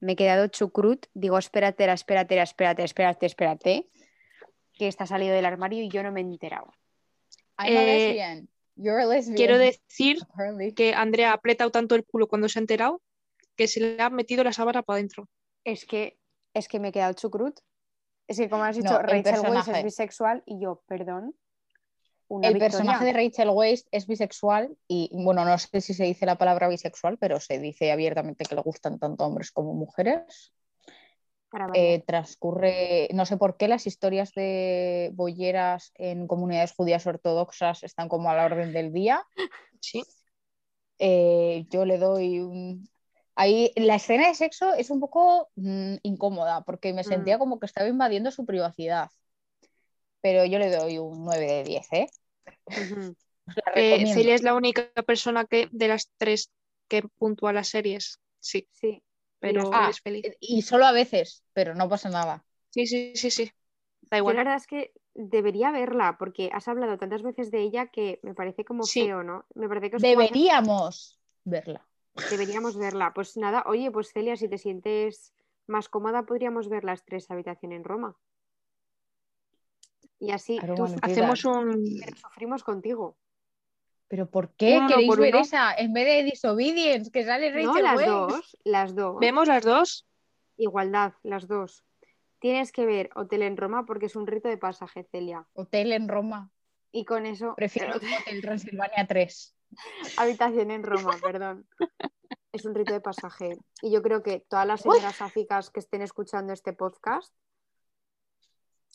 me 0.00 0.12
he 0.12 0.16
quedado 0.16 0.46
chucrut, 0.48 1.06
digo, 1.12 1.36
espérate, 1.36 1.84
espérate, 1.92 2.40
espérate, 2.40 2.84
espérate, 2.84 3.26
espérate, 3.26 3.90
que 4.72 4.88
está 4.88 5.06
salido 5.06 5.34
del 5.34 5.44
armario 5.44 5.82
y 5.82 5.90
yo 5.90 6.02
no 6.02 6.10
me 6.10 6.20
he 6.20 6.24
enterado. 6.24 6.72
I'm 7.58 7.66
a 7.76 7.82
Eh, 7.82 7.84
lesbian. 7.84 8.48
You're 8.76 9.02
a 9.02 9.06
lesbian. 9.06 9.36
Quiero 9.36 9.58
decir 9.58 10.16
Apparently. 10.22 10.72
que 10.72 10.94
Andrea 10.94 11.32
ha 11.32 11.34
apretado 11.34 11.70
tanto 11.70 11.94
el 11.94 12.04
culo 12.04 12.26
cuando 12.28 12.48
se 12.48 12.58
ha 12.58 12.62
enterado 12.62 13.02
que 13.56 13.68
se 13.68 13.80
le 13.80 14.02
ha 14.02 14.10
metido 14.10 14.44
la 14.44 14.52
sábana 14.52 14.82
para 14.82 14.98
adentro. 14.98 15.28
Es 15.64 15.84
que, 15.84 16.18
es 16.54 16.68
que 16.68 16.80
me 16.80 16.88
he 16.88 16.92
quedado 16.92 17.12
chucrut. 17.14 17.58
Es 18.26 18.38
que 18.38 18.48
como 18.48 18.64
has 18.64 18.76
dicho, 18.76 18.92
No, 18.92 18.98
Rachel 19.00 19.40
Weisz 19.40 19.68
es 19.68 19.84
bisexual 19.84 20.42
y 20.46 20.60
yo, 20.60 20.82
perdón. 20.86 21.34
Una 22.28 22.48
El 22.48 22.54
victoria. 22.54 22.78
personaje 22.78 23.04
de 23.04 23.12
Rachel 23.12 23.50
Weisz 23.50 23.84
es 23.90 24.06
bisexual 24.06 24.76
y, 24.88 25.10
bueno, 25.12 25.44
no 25.44 25.58
sé 25.58 25.80
si 25.82 25.92
se 25.92 26.04
dice 26.04 26.24
la 26.24 26.38
palabra 26.38 26.68
bisexual, 26.68 27.18
pero 27.18 27.38
se 27.40 27.58
dice 27.58 27.92
abiertamente 27.92 28.44
que 28.44 28.54
le 28.54 28.62
gustan 28.62 28.98
tanto 28.98 29.26
hombres 29.26 29.50
como 29.50 29.74
mujeres. 29.74 30.54
Eh, 31.74 32.02
transcurre, 32.06 33.10
no 33.12 33.26
sé 33.26 33.36
por 33.36 33.58
qué 33.58 33.68
las 33.68 33.86
historias 33.86 34.32
de 34.32 35.10
bolleras 35.12 35.92
en 35.96 36.26
comunidades 36.26 36.72
judías 36.72 37.06
ortodoxas 37.06 37.82
están 37.82 38.08
como 38.08 38.30
a 38.30 38.34
la 38.34 38.46
orden 38.46 38.72
del 38.72 38.94
día. 38.94 39.22
Sí. 39.78 40.02
Eh, 40.98 41.66
yo 41.68 41.84
le 41.84 41.98
doy 41.98 42.40
un... 42.40 42.88
Ahí, 43.34 43.72
la 43.76 43.96
escena 43.96 44.28
de 44.28 44.34
sexo 44.34 44.74
es 44.74 44.90
un 44.90 45.00
poco 45.00 45.50
mm, 45.56 45.96
incómoda 46.02 46.62
porque 46.62 46.92
me 46.92 47.04
sentía 47.04 47.36
Mm. 47.36 47.38
como 47.38 47.58
que 47.60 47.66
estaba 47.66 47.88
invadiendo 47.88 48.30
su 48.30 48.44
privacidad. 48.46 49.08
Pero 50.20 50.44
yo 50.44 50.58
le 50.58 50.70
doy 50.70 50.98
un 50.98 51.24
9 51.24 51.46
de 51.46 51.64
10, 51.64 51.92
¿eh? 51.92 52.06
Eh. 53.76 54.06
Celia 54.06 54.34
es 54.34 54.42
la 54.42 54.54
única 54.54 54.90
persona 55.06 55.44
que 55.44 55.68
de 55.72 55.88
las 55.88 56.10
tres 56.16 56.50
que 56.88 57.02
puntúa 57.18 57.52
las 57.52 57.68
series. 57.68 58.20
Sí, 58.40 58.68
Sí. 58.72 59.02
pero 59.40 59.70
Ah, 59.72 59.90
feliz. 60.02 60.24
Y 60.40 60.62
solo 60.62 60.86
a 60.86 60.92
veces, 60.92 61.42
pero 61.52 61.74
no 61.74 61.88
pasa 61.88 62.08
nada. 62.08 62.44
Sí, 62.70 62.86
sí, 62.86 63.12
sí, 63.14 63.30
sí. 63.30 63.50
Da 64.10 64.16
Yo 64.18 64.20
igual. 64.20 64.36
la 64.36 64.40
verdad 64.44 64.56
es 64.56 64.66
que 64.66 64.92
debería 65.14 65.70
verla 65.72 66.16
porque 66.18 66.50
has 66.52 66.68
hablado 66.68 66.98
tantas 66.98 67.22
veces 67.22 67.50
de 67.50 67.60
ella 67.62 67.88
que 67.88 68.20
me 68.22 68.34
parece 68.34 68.64
como 68.64 68.84
Sí. 68.86 69.02
feo, 69.04 69.22
¿no? 69.22 69.44
Me 69.54 69.68
parece 69.68 69.90
que 69.90 69.96
como 69.96 70.02
Deberíamos 70.02 71.18
verla. 71.44 71.86
Deberíamos 72.30 72.76
verla. 72.76 73.12
Pues 73.14 73.36
nada, 73.36 73.64
oye, 73.66 73.90
pues 73.90 74.12
Celia, 74.12 74.36
si 74.36 74.48
te 74.48 74.58
sientes 74.58 75.32
más 75.66 75.88
cómoda, 75.88 76.24
podríamos 76.24 76.68
ver 76.68 76.84
las 76.84 77.04
tres 77.04 77.30
habitaciones 77.30 77.76
en 77.78 77.84
Roma. 77.84 78.16
Y 80.18 80.30
así 80.30 80.58
tú. 80.76 80.84
Hacemos 81.02 81.44
un. 81.44 81.98
pero 82.04 82.16
sufrimos 82.16 82.62
contigo. 82.62 83.16
¿Pero 84.08 84.30
por 84.30 84.50
qué 84.54 84.76
Uno 84.76 84.88
queréis 84.88 85.08
por 85.08 85.20
ver 85.20 85.34
uno. 85.34 85.42
esa 85.42 85.74
en 85.74 85.92
vez 85.94 86.04
de 86.04 86.22
Disobedience, 86.24 87.10
que 87.10 87.24
sale 87.24 87.50
Rachel 87.50 87.66
No, 87.66 87.80
las 87.80 88.06
dos, 88.06 88.58
las 88.62 88.94
dos. 88.94 89.18
¿Vemos 89.18 89.48
las 89.48 89.64
dos? 89.64 90.06
Igualdad, 90.58 91.14
las 91.22 91.48
dos. 91.48 91.82
Tienes 92.38 92.72
que 92.72 92.84
ver 92.84 93.10
Hotel 93.14 93.42
en 93.42 93.56
Roma 93.56 93.86
porque 93.86 94.06
es 94.06 94.16
un 94.16 94.26
rito 94.26 94.48
de 94.48 94.58
pasaje, 94.58 95.04
Celia. 95.04 95.46
Hotel 95.54 95.92
en 95.92 96.08
Roma. 96.08 96.50
Y 96.92 97.04
con 97.06 97.24
eso, 97.24 97.54
Prefiero 97.56 97.96
Hotel 97.96 98.42
Transilvania 98.42 99.06
3. 99.06 99.56
Habitación 100.16 100.70
en 100.70 100.82
Roma, 100.82 101.16
perdón. 101.22 101.66
Es 102.52 102.64
un 102.64 102.74
rito 102.74 102.92
de 102.92 103.00
pasaje. 103.00 103.58
Y 103.80 103.90
yo 103.90 104.02
creo 104.02 104.22
que 104.22 104.40
todas 104.40 104.66
las 104.66 104.82
señoras 104.82 105.16
sáficas 105.16 105.70
que 105.70 105.80
estén 105.80 106.02
escuchando 106.02 106.52
este 106.52 106.72
podcast, 106.72 107.34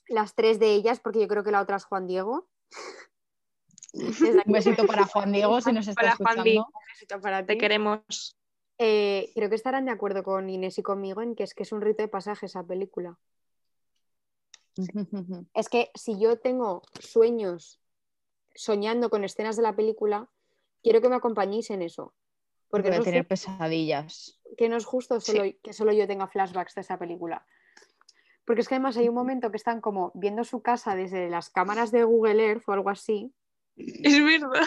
las 0.07 0.35
tres 0.35 0.59
de 0.59 0.73
ellas, 0.73 0.99
porque 0.99 1.19
yo 1.19 1.27
creo 1.27 1.43
que 1.43 1.51
la 1.51 1.61
otra 1.61 1.77
es 1.77 1.85
Juan 1.85 2.07
Diego. 2.07 2.47
Un 3.93 4.53
besito 4.53 4.85
para 4.87 5.05
Juan 5.05 5.31
Diego 5.31 5.59
si 5.61 5.71
nos 5.73 5.87
está 5.87 6.01
Para 6.01 6.15
Juan 6.15 6.37
escuchando. 6.37 6.67
un 6.67 6.83
besito 6.93 7.21
para 7.21 7.45
Te 7.45 7.53
ti. 7.53 7.59
queremos. 7.59 8.37
Eh, 8.77 9.31
creo 9.33 9.49
que 9.49 9.55
estarán 9.55 9.85
de 9.85 9.91
acuerdo 9.91 10.23
con 10.23 10.49
Inés 10.49 10.77
y 10.77 10.83
conmigo 10.83 11.21
en 11.23 11.33
que 11.35 11.43
es 11.43 11.55
que 11.55 11.63
es 11.63 11.71
un 11.71 11.81
rito 11.81 12.03
de 12.03 12.07
pasaje 12.09 12.45
esa 12.45 12.63
película. 12.63 13.17
Es 15.55 15.69
que 15.69 15.89
si 15.95 16.19
yo 16.19 16.37
tengo 16.39 16.83
sueños 16.99 17.79
soñando 18.53 19.09
con 19.09 19.23
escenas 19.23 19.55
de 19.55 19.63
la 19.63 19.75
película, 19.75 20.29
quiero 20.83 21.01
que 21.01 21.09
me 21.09 21.15
acompañéis 21.15 21.69
en 21.71 21.81
eso. 21.81 22.13
Porque 22.69 22.89
Voy 22.89 22.97
no 22.97 22.97
a 22.97 22.99
es, 22.99 23.05
tener 23.05 23.27
pesadillas. 23.27 24.41
que 24.57 24.67
no 24.69 24.75
es 24.77 24.85
justo 24.85 25.19
Sí. 25.21 25.57
que 25.63 25.73
solo 25.73 25.93
yo 25.93 26.07
tenga 26.07 26.27
flashbacks 26.27 26.75
de 26.75 26.81
esa 26.81 26.97
película. 26.99 27.45
Porque 28.45 28.61
es 28.61 28.67
que 28.67 28.75
además 28.75 28.97
hay 28.97 29.07
un 29.09 29.15
momento 29.15 29.51
que 29.51 29.57
están 29.57 29.81
como 29.81 30.11
viendo 30.15 30.43
su 30.43 30.61
casa 30.61 30.95
desde 30.95 31.29
las 31.29 31.49
cámaras 31.49 31.91
de 31.91 32.03
Google 32.03 32.45
Earth 32.45 32.63
o 32.67 32.71
algo 32.73 32.89
así, 32.89 33.33
Es 33.75 34.23
verdad. 34.23 34.65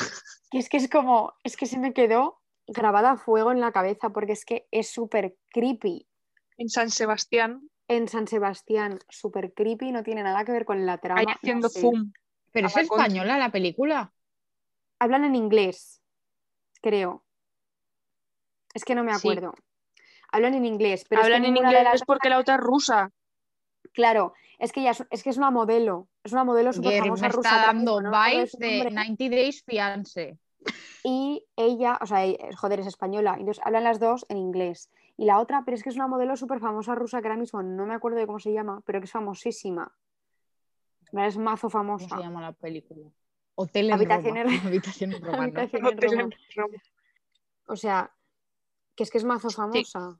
que 0.50 0.58
es 0.58 0.68
que 0.68 0.76
es 0.76 0.88
como, 0.88 1.32
es 1.44 1.56
que 1.56 1.66
se 1.66 1.78
me 1.78 1.92
quedó 1.92 2.40
grabada 2.66 3.12
a 3.12 3.16
fuego 3.16 3.52
en 3.52 3.60
la 3.60 3.72
cabeza 3.72 4.10
porque 4.10 4.32
es 4.32 4.44
que 4.44 4.66
es 4.70 4.88
súper 4.90 5.36
creepy. 5.50 6.06
En 6.58 6.68
San 6.68 6.90
Sebastián, 6.90 7.68
En 7.88 8.06
San 8.06 8.28
Sebastián, 8.28 8.98
súper 9.08 9.52
creepy, 9.52 9.90
no 9.92 10.02
tiene 10.04 10.22
nada 10.22 10.44
que 10.44 10.52
ver 10.52 10.64
con 10.64 10.86
la 10.86 10.98
trama. 10.98 11.20
ahí 11.20 11.26
no 11.26 11.32
haciendo 11.32 11.68
sé. 11.68 11.80
zoom. 11.80 12.12
Pero 12.52 12.66
A 12.66 12.70
es 12.70 12.76
española 12.76 13.36
la 13.38 13.50
película. 13.50 14.12
Hablan 15.00 15.24
en 15.24 15.34
inglés, 15.34 15.99
creo. 16.80 17.22
Es 18.74 18.84
que 18.84 18.94
no 18.94 19.04
me 19.04 19.12
Sí. 19.14 19.18
acuerdo. 19.18 19.54
Hablan 20.32 20.54
en 20.54 20.64
inglés, 20.64 21.04
pero 21.08 21.22
es 21.22 21.28
que 21.28 21.34
Hablan 21.34 21.48
en 21.48 21.56
inglés 21.56 21.84
las- 21.84 22.04
porque 22.04 22.28
la 22.28 22.38
otra 22.38 22.54
es 22.54 22.60
rusa. 22.60 23.10
Claro, 23.92 24.32
es 24.58 24.72
que 24.72 24.80
ella 24.80 24.92
es, 24.92 25.04
es 25.10 25.22
que 25.24 25.30
es 25.30 25.36
una 25.36 25.50
modelo, 25.50 26.08
es 26.22 26.32
una 26.32 26.44
modelo 26.44 26.72
súper 26.72 27.00
famosa 27.00 27.22
me 27.26 27.32
rusa. 27.32 27.56
está 27.56 27.66
dando 27.66 28.00
no 28.00 28.10
vibes 28.12 28.52
de 28.52 28.70
nombre. 28.70 28.90
90 28.94 29.28
Days 29.28 29.64
Fiance. 29.64 30.38
Y 31.02 31.44
ella, 31.56 31.98
o 32.00 32.06
sea, 32.06 32.18
joder, 32.56 32.80
es 32.80 32.86
española, 32.86 33.34
entonces 33.38 33.60
hablan 33.64 33.84
las 33.84 33.98
dos 33.98 34.24
en 34.28 34.36
inglés. 34.36 34.90
Y 35.16 35.24
la 35.24 35.40
otra, 35.40 35.62
pero 35.64 35.74
es 35.74 35.82
que 35.82 35.88
es 35.88 35.96
una 35.96 36.06
modelo 36.06 36.36
súper 36.36 36.60
famosa 36.60 36.94
rusa 36.94 37.20
que 37.20 37.28
ahora 37.28 37.40
mismo 37.40 37.62
no 37.62 37.86
me 37.86 37.94
acuerdo 37.94 38.18
de 38.18 38.26
cómo 38.26 38.38
se 38.38 38.52
llama, 38.52 38.82
pero 38.84 39.00
que 39.00 39.06
es 39.06 39.10
famosísima. 39.10 39.92
Es 41.12 41.36
mazo 41.36 41.68
¿Cómo 41.68 41.98
famosa. 41.98 42.16
se 42.16 42.22
llama 42.22 42.40
la 42.42 42.52
película? 42.52 43.08
Hotel 43.56 43.86
en 43.86 43.92
Habitación 43.94 44.36
Roma. 44.36 44.54
en- 44.54 44.60
Habitación 44.66 45.12
en 45.12 45.22
Roma, 45.22 45.36
¿no? 45.36 45.42
Habitación 45.42 45.82
en 45.82 45.86
Hotel 45.86 46.10
Roma. 46.10 46.22
en 46.22 46.32
Roma. 46.56 46.78
O 47.66 47.76
sea, 47.76 48.12
que 48.96 49.02
es 49.04 49.10
que 49.10 49.18
es 49.18 49.24
mazo 49.24 49.50
famosa. 49.50 50.18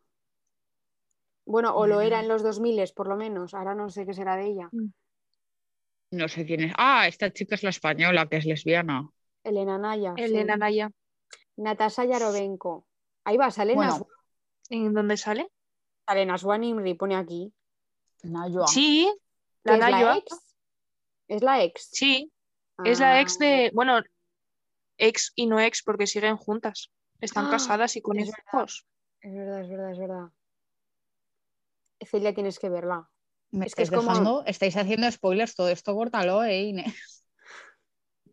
Bueno, 1.46 1.74
o 1.74 1.86
lo 1.86 2.00
era 2.00 2.18
Mm. 2.18 2.22
en 2.22 2.28
los 2.28 2.42
2000 2.42 2.92
por 2.94 3.08
lo 3.08 3.16
menos, 3.16 3.54
ahora 3.54 3.74
no 3.74 3.88
sé 3.90 4.06
qué 4.06 4.14
será 4.14 4.36
de 4.36 4.46
ella. 4.46 4.68
No 6.12 6.28
sé 6.28 6.44
quién 6.44 6.62
es. 6.64 6.72
Ah, 6.76 7.06
esta 7.08 7.32
chica 7.32 7.54
es 7.54 7.62
la 7.62 7.70
española, 7.70 8.26
que 8.28 8.36
es 8.36 8.44
lesbiana. 8.44 9.08
Elena 9.44 9.78
Naya. 9.78 10.14
sí. 10.16 10.22
Elena 10.24 10.56
Naya. 10.56 10.90
Natasha 11.56 12.04
Yarovenko. 12.04 12.86
Ahí 13.24 13.36
va, 13.36 13.50
sale 13.50 13.74
Bueno, 13.74 14.06
¿En 14.70 14.92
dónde 14.94 15.16
sale? 15.16 15.50
sale 16.06 16.26
Naswan 16.26 16.64
Imri, 16.64 16.94
pone 16.94 17.16
aquí. 17.16 17.52
Nayua. 18.22 18.66
Sí, 18.66 19.12
¿Que 19.64 19.70
la 19.70 19.74
es 19.74 19.80
la 19.80 19.90
Nayua. 19.90 20.16
ex? 20.18 20.56
¿Es 21.28 21.42
la 21.42 21.62
ex? 21.64 21.88
Sí, 21.92 22.30
es 22.84 23.00
la 23.00 23.20
ex 23.20 23.36
Ah, 23.40 23.44
de. 23.44 23.70
Bueno, 23.74 24.00
ex 24.98 25.32
y 25.34 25.46
no 25.46 25.60
ex 25.60 25.82
porque 25.82 26.06
siguen 26.06 26.36
juntas. 26.36 26.90
Están 27.20 27.46
Ah, 27.46 27.50
casadas 27.52 27.96
y 27.96 28.00
con 28.02 28.18
es 28.18 28.26
verdad. 28.30 28.44
hijos. 28.52 28.86
Es 29.20 29.34
verdad, 29.34 29.60
es 29.60 29.68
verdad, 29.68 29.90
es 29.92 29.98
verdad. 29.98 30.28
Celia, 32.06 32.34
tienes 32.34 32.58
que 32.58 32.68
verla. 32.68 33.08
Me 33.50 33.66
es 33.66 33.74
que 33.74 33.86
como- 33.88 34.02
dejando, 34.02 34.44
estáis 34.46 34.76
haciendo 34.76 35.10
spoilers, 35.10 35.54
todo 35.54 35.68
esto 35.68 35.94
córtalo, 35.94 36.42
eh, 36.44 36.62
Inés. 36.62 37.24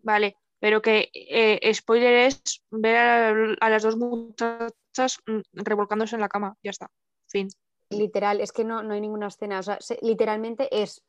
Vale, 0.04 0.38
pero 0.60 0.82
que 0.82 1.10
eh, 1.14 1.74
spoiler 1.74 2.28
es 2.28 2.64
ver 2.70 2.96
a, 2.96 3.30
a 3.60 3.70
las 3.70 3.84
dos 3.84 3.98
muchachas 3.98 5.20
mm, 5.26 5.40
revolcándose 5.54 6.16
en 6.16 6.22
la 6.22 6.30
cama. 6.30 6.56
Ya 6.64 6.70
está. 6.72 6.90
Fin. 7.28 7.50
Literal, 7.90 8.42
es 8.42 8.52
que 8.52 8.64
no, 8.64 8.84
no 8.84 8.94
hay 8.94 9.02
ninguna 9.02 9.28
escena. 9.28 9.60
O 9.60 9.64
sea, 9.64 9.78
se- 9.82 10.00
literalmente 10.02 10.70
es. 10.84 11.04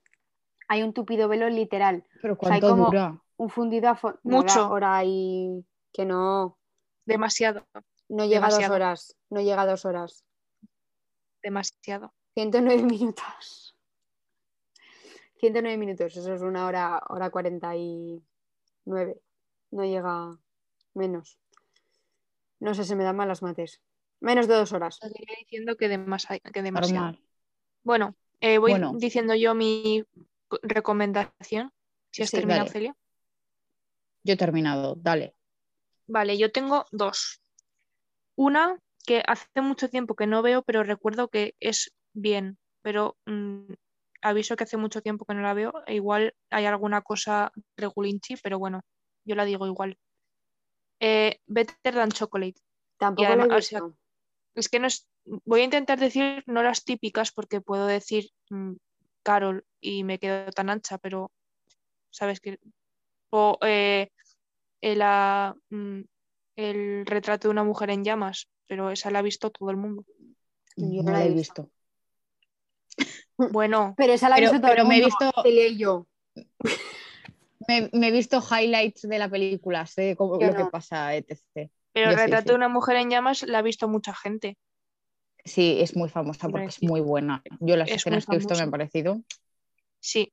Hay 0.69 0.83
un 0.83 0.93
tupido 0.93 1.29
velo 1.29 1.49
literal. 1.49 2.05
Pero 2.21 2.37
¿cuánto 2.37 2.71
como- 2.71 2.87
dura? 2.87 3.23
Un 3.39 3.49
fundido 3.51 3.89
a 3.89 3.97
fo- 3.97 4.19
Mucho. 4.23 4.69
hora 4.71 5.03
y. 5.05 5.65
Que 5.93 6.05
no. 6.05 6.59
Demasiado, 7.07 7.67
No 8.09 8.25
llega 8.27 8.47
a 8.47 8.51
dos 8.51 8.59
Demasiado. 8.59 8.75
horas. 8.75 9.17
No 9.31 9.41
llega 9.41 9.63
a 9.63 9.67
dos 9.67 9.85
horas. 9.85 10.25
demasiado. 11.43 12.13
109 12.35 12.83
minutos. 13.01 13.75
109 15.41 15.77
minutos, 15.79 16.17
eso 16.17 16.35
es 16.35 16.43
una 16.43 16.67
hora, 16.67 17.01
hora 17.09 17.31
49. 17.31 18.23
No 19.71 19.85
llega 19.85 20.37
menos. 20.95 21.39
No 22.61 22.75
sé, 22.75 22.83
se 22.85 22.97
me 22.97 23.05
dan 23.05 23.17
mal 23.17 23.29
las 23.29 23.43
mates. 23.43 23.81
Menos 24.21 24.49
de 24.49 24.55
dos 24.55 24.73
horas. 24.73 24.97
Seguiré 25.01 25.37
diciendo 25.39 25.77
que, 25.77 25.89
demasi- 25.89 26.43
que 26.53 26.63
demasiado. 26.63 27.05
Normal. 27.05 27.23
Bueno, 27.85 28.17
eh, 28.41 28.59
voy 28.59 28.73
Bueno. 28.73 28.93
diciendo 28.97 29.35
yo 29.37 29.55
mi 29.55 30.05
co- 30.49 30.59
recomendación. 30.63 31.73
Si 32.11 32.23
has 32.23 32.31
Sí, 32.31 32.37
terminado, 32.37 32.63
dale. 32.63 32.71
Celia. 32.73 32.97
Yo 34.25 34.35
he 34.35 34.37
terminado, 34.37 34.95
dale. 34.97 35.35
Vale, 36.07 36.39
yo 36.39 36.51
tengo 36.51 36.87
dos. 36.91 37.41
Una 38.37 38.79
que 39.07 39.23
hace 39.27 39.61
mucho 39.61 39.89
tiempo 39.89 40.15
que 40.15 40.27
no 40.27 40.43
veo, 40.43 40.63
pero 40.63 40.83
recuerdo 40.83 41.29
que 41.29 41.55
es 41.61 41.93
bien, 42.13 42.59
pero 42.83 43.17
mm, 43.27 43.73
aviso 44.23 44.57
que 44.57 44.65
hace 44.65 44.77
mucho 44.77 45.03
tiempo 45.03 45.25
que 45.25 45.35
no 45.35 45.43
la 45.43 45.55
veo. 45.55 45.73
e 45.87 45.95
Igual 45.95 46.35
hay 46.51 46.67
alguna 46.67 47.03
cosa 47.03 47.53
regulinchi, 47.77 48.37
pero 48.43 48.59
bueno, 48.59 48.83
yo 49.25 49.35
la 49.35 49.45
digo 49.45 49.67
igual. 49.67 49.97
Eh, 51.01 51.41
Better 51.47 51.95
Than 51.95 52.11
Chocolate. 52.11 52.61
Tampoco 52.99 53.27
además, 53.27 53.49
he 53.51 53.57
o 53.57 53.63
sea, 53.63 53.81
visto. 53.81 53.99
Es 54.55 54.69
que 54.69 54.81
no 54.81 54.87
es. 54.87 55.09
Voy 55.25 55.61
a 55.61 55.65
intentar 55.65 55.99
decir 55.99 56.43
no 56.47 56.63
las 56.63 56.85
típicas 56.85 57.33
porque 57.33 57.61
puedo 57.61 57.87
decir 57.87 58.31
mm, 58.51 58.75
Carol 59.23 59.65
y 59.81 60.05
me 60.05 60.19
quedo 60.19 60.51
tan 60.51 60.71
ancha, 60.71 60.99
pero 60.99 61.31
sabes 62.11 62.41
que. 62.41 62.59
O 63.31 63.59
eh, 63.63 64.11
el, 64.81 65.01
ah, 65.03 65.55
mm, 65.71 66.01
el 66.57 67.07
retrato 67.07 67.49
de 67.49 67.53
una 67.53 67.65
mujer 67.65 67.91
en 67.91 68.05
llamas, 68.05 68.49
pero 68.67 68.91
esa 68.91 69.11
la 69.11 69.19
ha 69.21 69.23
visto 69.23 69.51
todo 69.51 69.71
el 69.71 69.77
mundo. 69.77 70.05
Yo 70.77 71.03
no 71.03 71.13
la 71.13 71.25
he 71.25 71.31
visto. 71.31 71.71
Bueno, 73.37 73.95
Pero 73.97 74.15
esa 74.15 74.29
la 74.29 74.37
he 74.37 74.41
Pero- 74.41 74.53
visto 74.53 74.61
todo 74.67 74.71
pero 74.73 74.83
el 74.83 74.89
me 74.89 74.97
he 74.99 75.01
mundo, 75.03 75.17
visto- 75.21 75.43
Celia 75.43 75.67
y 75.69 75.77
yo. 75.79 76.07
Me, 77.69 77.89
me 77.93 78.09
he 78.09 78.11
visto 78.11 78.41
highlights 78.41 79.03
de 79.03 79.19
la 79.19 79.29
película, 79.29 79.87
sé 79.87 80.17
cómo- 80.17 80.41
lo 80.41 80.55
que 80.57 80.65
pasa, 80.65 81.15
etc. 81.15 81.71
pero 81.93 82.11
el 82.11 82.17
retrato 82.17 82.43
sí. 82.45 82.49
de 82.49 82.55
una 82.55 82.69
mujer 82.69 82.97
en 82.97 83.11
llamas 83.11 83.43
la 83.45 83.59
ha 83.59 83.63
visto 83.63 83.87
mucha 83.89 84.13
gente. 84.15 84.57
Sí, 85.45 85.79
es 85.81 85.95
muy 85.97 86.09
famosa 86.09 86.49
porque 86.49 86.67
es 86.67 86.83
muy 86.83 87.01
buena. 87.01 87.43
Yo 87.61 87.77
las 87.77 87.89
es 87.89 87.97
escenas 87.97 88.27
que 88.27 88.35
he 88.35 88.39
visto 88.39 88.55
me 88.55 88.63
han 88.63 88.71
parecido. 88.73 89.21
Sí. 90.01 90.33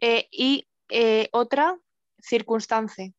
Eh, 0.00 0.26
y 0.32 0.66
eh, 0.88 1.28
otra, 1.32 1.78
circunstance. 2.20 3.14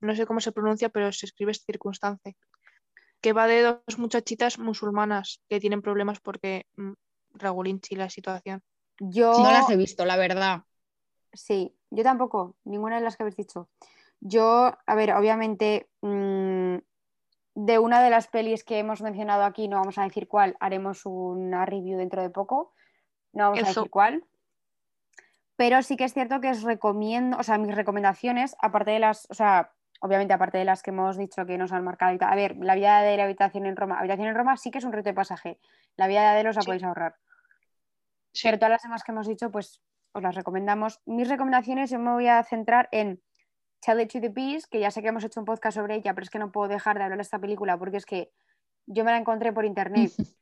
No 0.00 0.14
sé 0.14 0.26
cómo 0.26 0.40
se 0.40 0.52
pronuncia, 0.52 0.88
pero 0.88 1.12
se 1.12 1.26
escribe 1.26 1.54
circunstance. 1.54 2.36
Que 3.20 3.32
va 3.32 3.46
de 3.46 3.62
dos 3.62 3.98
muchachitas 3.98 4.58
musulmanas 4.58 5.40
que 5.48 5.60
tienen 5.60 5.82
problemas 5.82 6.20
porque 6.20 6.66
mm, 6.76 6.92
regulinchi 7.34 7.96
la 7.96 8.10
situación. 8.10 8.62
Yo, 8.98 9.32
No 9.38 9.50
las 9.50 9.68
he 9.70 9.76
visto, 9.76 10.04
la 10.04 10.16
verdad. 10.16 10.62
sí, 11.32 11.74
yo 11.90 12.02
tampoco, 12.04 12.54
ninguna 12.64 12.96
de 12.96 13.02
las 13.02 13.16
que 13.16 13.24
habéis 13.24 13.36
dicho. 13.36 13.68
Yo, 14.20 14.72
a 14.86 14.94
ver, 14.94 15.12
obviamente, 15.12 15.88
mm, 16.00 16.76
de 17.54 17.78
una 17.78 18.02
de 18.02 18.10
las 18.10 18.28
pelis 18.28 18.64
que 18.64 18.78
hemos 18.78 19.02
mencionado 19.02 19.44
aquí, 19.44 19.68
no 19.68 19.76
vamos 19.76 19.98
a 19.98 20.04
decir 20.04 20.28
cuál, 20.28 20.56
haremos 20.60 21.06
una 21.06 21.66
review 21.66 21.98
dentro 21.98 22.22
de 22.22 22.30
poco. 22.30 22.72
No 23.32 23.44
vamos 23.44 23.64
a 23.64 23.68
decir 23.68 23.90
cuál. 23.90 24.24
Pero 25.56 25.82
sí 25.82 25.96
que 25.96 26.04
es 26.04 26.12
cierto 26.12 26.40
que 26.40 26.50
os 26.50 26.62
recomiendo, 26.62 27.36
o 27.38 27.42
sea, 27.42 27.58
mis 27.58 27.74
recomendaciones, 27.74 28.56
aparte 28.60 28.90
de 28.90 28.98
las, 28.98 29.26
o 29.30 29.34
sea, 29.34 29.72
obviamente 30.00 30.34
aparte 30.34 30.58
de 30.58 30.64
las 30.64 30.82
que 30.82 30.90
hemos 30.90 31.16
dicho 31.16 31.46
que 31.46 31.56
nos 31.58 31.72
han 31.72 31.84
marcado 31.84 32.12
y 32.12 32.18
tal. 32.18 32.32
A 32.32 32.36
ver, 32.36 32.56
la 32.56 32.74
vida 32.74 33.00
de 33.02 33.16
la 33.16 33.24
habitación 33.24 33.66
en 33.66 33.76
Roma. 33.76 33.98
Habitación 33.98 34.28
en 34.28 34.34
Roma 34.34 34.56
sí 34.56 34.70
que 34.70 34.78
es 34.78 34.84
un 34.84 34.92
reto 34.92 35.10
de 35.10 35.14
pasaje. 35.14 35.58
La 35.96 36.06
vida 36.08 36.22
de 36.22 36.26
Adele 36.28 36.52
la 36.52 36.60
Sí. 36.60 36.66
podéis 36.66 36.82
ahorrar. 36.84 37.14
Sí. 38.32 38.48
Pero 38.48 38.58
todas 38.58 38.70
las 38.70 38.82
demás 38.82 39.04
que 39.04 39.12
hemos 39.12 39.28
dicho, 39.28 39.50
pues 39.50 39.80
os 40.12 40.22
las 40.22 40.34
recomendamos. 40.34 41.00
Mis 41.06 41.28
recomendaciones 41.28 41.90
yo 41.90 41.98
me 41.98 42.12
voy 42.12 42.28
a 42.28 42.42
centrar 42.42 42.88
en 42.90 43.22
Tell 43.80 44.00
It 44.00 44.12
to 44.12 44.20
the 44.20 44.28
Beast, 44.28 44.66
que 44.70 44.80
ya 44.80 44.90
sé 44.90 45.02
que 45.02 45.08
hemos 45.08 45.24
hecho 45.24 45.40
un 45.40 45.46
podcast 45.46 45.76
sobre 45.76 45.94
ella, 45.96 46.14
pero 46.14 46.24
es 46.24 46.30
que 46.30 46.38
no 46.38 46.50
puedo 46.50 46.68
dejar 46.68 46.98
de 46.98 47.04
hablar 47.04 47.18
de 47.18 47.22
esta 47.22 47.38
película 47.38 47.78
porque 47.78 47.98
es 47.98 48.06
que 48.06 48.30
yo 48.86 49.04
me 49.04 49.12
la 49.12 49.18
encontré 49.18 49.52
por 49.52 49.64
internet 49.64 50.10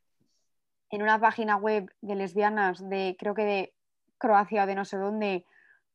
en 0.90 1.03
una 1.03 1.20
página 1.20 1.57
web 1.57 1.92
de 2.01 2.14
lesbianas 2.14 2.88
de, 2.88 3.16
creo 3.18 3.35
que 3.35 3.44
de 3.44 3.75
Croacia 4.23 4.63
o 4.63 4.67
de 4.67 4.77
no 4.79 4.85
sé 4.85 4.97
dónde, 4.97 5.45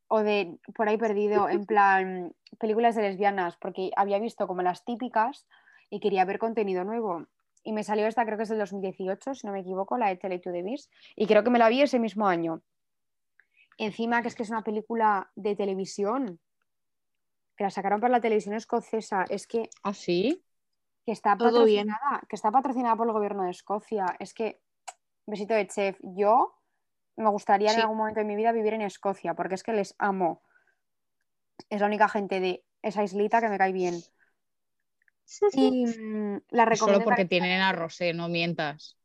o 0.08 0.20
de 0.20 0.60
por 0.76 0.90
ahí 0.90 0.98
perdido, 0.98 1.48
en 1.48 1.66
plan 1.72 2.36
películas 2.60 2.96
de 2.96 3.04
lesbianas, 3.04 3.56
porque 3.56 3.92
había 3.96 4.20
visto 4.20 4.48
como 4.48 4.62
las 4.62 4.84
típicas 4.84 5.48
y 5.90 6.00
quería 6.00 6.26
ver 6.26 6.38
contenido 6.38 6.84
nuevo. 6.84 7.26
Y 7.64 7.72
me 7.72 7.84
salió 7.84 8.06
esta, 8.08 8.26
creo 8.26 8.38
que 8.38 8.44
es 8.44 8.50
del 8.50 8.60
2018, 8.60 9.34
si 9.34 9.48
no 9.48 9.54
me 9.54 9.62
equivoco, 9.62 9.98
la 9.98 10.08
de 10.10 10.18
Tell 10.18 10.34
It 10.34 10.44
to 10.44 10.52
the 10.52 10.64
Beast, 10.64 10.92
y 11.16 11.26
creo 11.28 11.44
que 11.44 11.50
me 11.50 11.60
la 11.60 11.70
vi 11.70 11.82
ese 11.82 12.00
mismo 12.00 12.28
año. 12.28 12.62
Encima 13.78 14.22
que 14.22 14.28
es 14.28 14.36
que 14.36 14.44
es 14.44 14.50
una 14.50 14.64
película 14.64 15.32
de 15.36 15.56
televisión, 15.56 16.40
que 17.56 17.64
la 17.64 17.70
sacaron 17.70 18.00
por 18.00 18.10
la 18.10 18.22
televisión 18.22 18.56
escocesa, 18.56 19.26
es 19.30 19.48
que 19.48 19.70
¿Ah, 19.84 19.94
sí? 19.94 20.44
que 21.06 21.14
está 21.14 21.36
bien. 21.36 21.50
patrocinada, 21.50 22.22
que 22.28 22.36
está 22.36 22.52
patrocinada 22.52 22.96
por 22.98 23.08
el 23.08 23.14
gobierno 23.14 23.44
de 23.44 23.52
Escocia. 23.52 24.06
Es 24.20 24.34
que, 24.34 24.60
besito 25.26 25.54
de 25.54 25.68
chef, 25.68 25.98
yo 26.02 26.57
me 27.18 27.30
gustaría 27.30 27.70
Sí. 27.70 27.76
en 27.76 27.82
algún 27.82 27.98
momento 27.98 28.20
de 28.20 28.26
mi 28.26 28.36
vida 28.36 28.52
vivir 28.52 28.74
en 28.74 28.82
Escocia, 28.82 29.34
porque 29.34 29.56
es 29.56 29.64
que 29.64 29.74
les 29.74 29.96
amo. 29.98 30.42
Es 31.70 31.82
la 31.82 31.88
única 31.88 32.08
gente 32.08 32.40
de 32.40 32.64
esa 32.82 33.04
islita 33.04 33.42
que 33.42 33.50
me 33.50 33.58
cae 33.58 33.74
bien. 33.74 33.96
Y 35.54 35.86
mm, 36.00 36.42
la 36.52 36.64
Solo 36.64 36.70
recomiendo. 36.70 37.04
porque 37.06 37.22
encarecidamente. 37.24 37.28
tienen 37.28 37.62
a 37.62 37.72
Rosé, 37.74 38.14
no 38.14 38.30
mientas. 38.30 38.98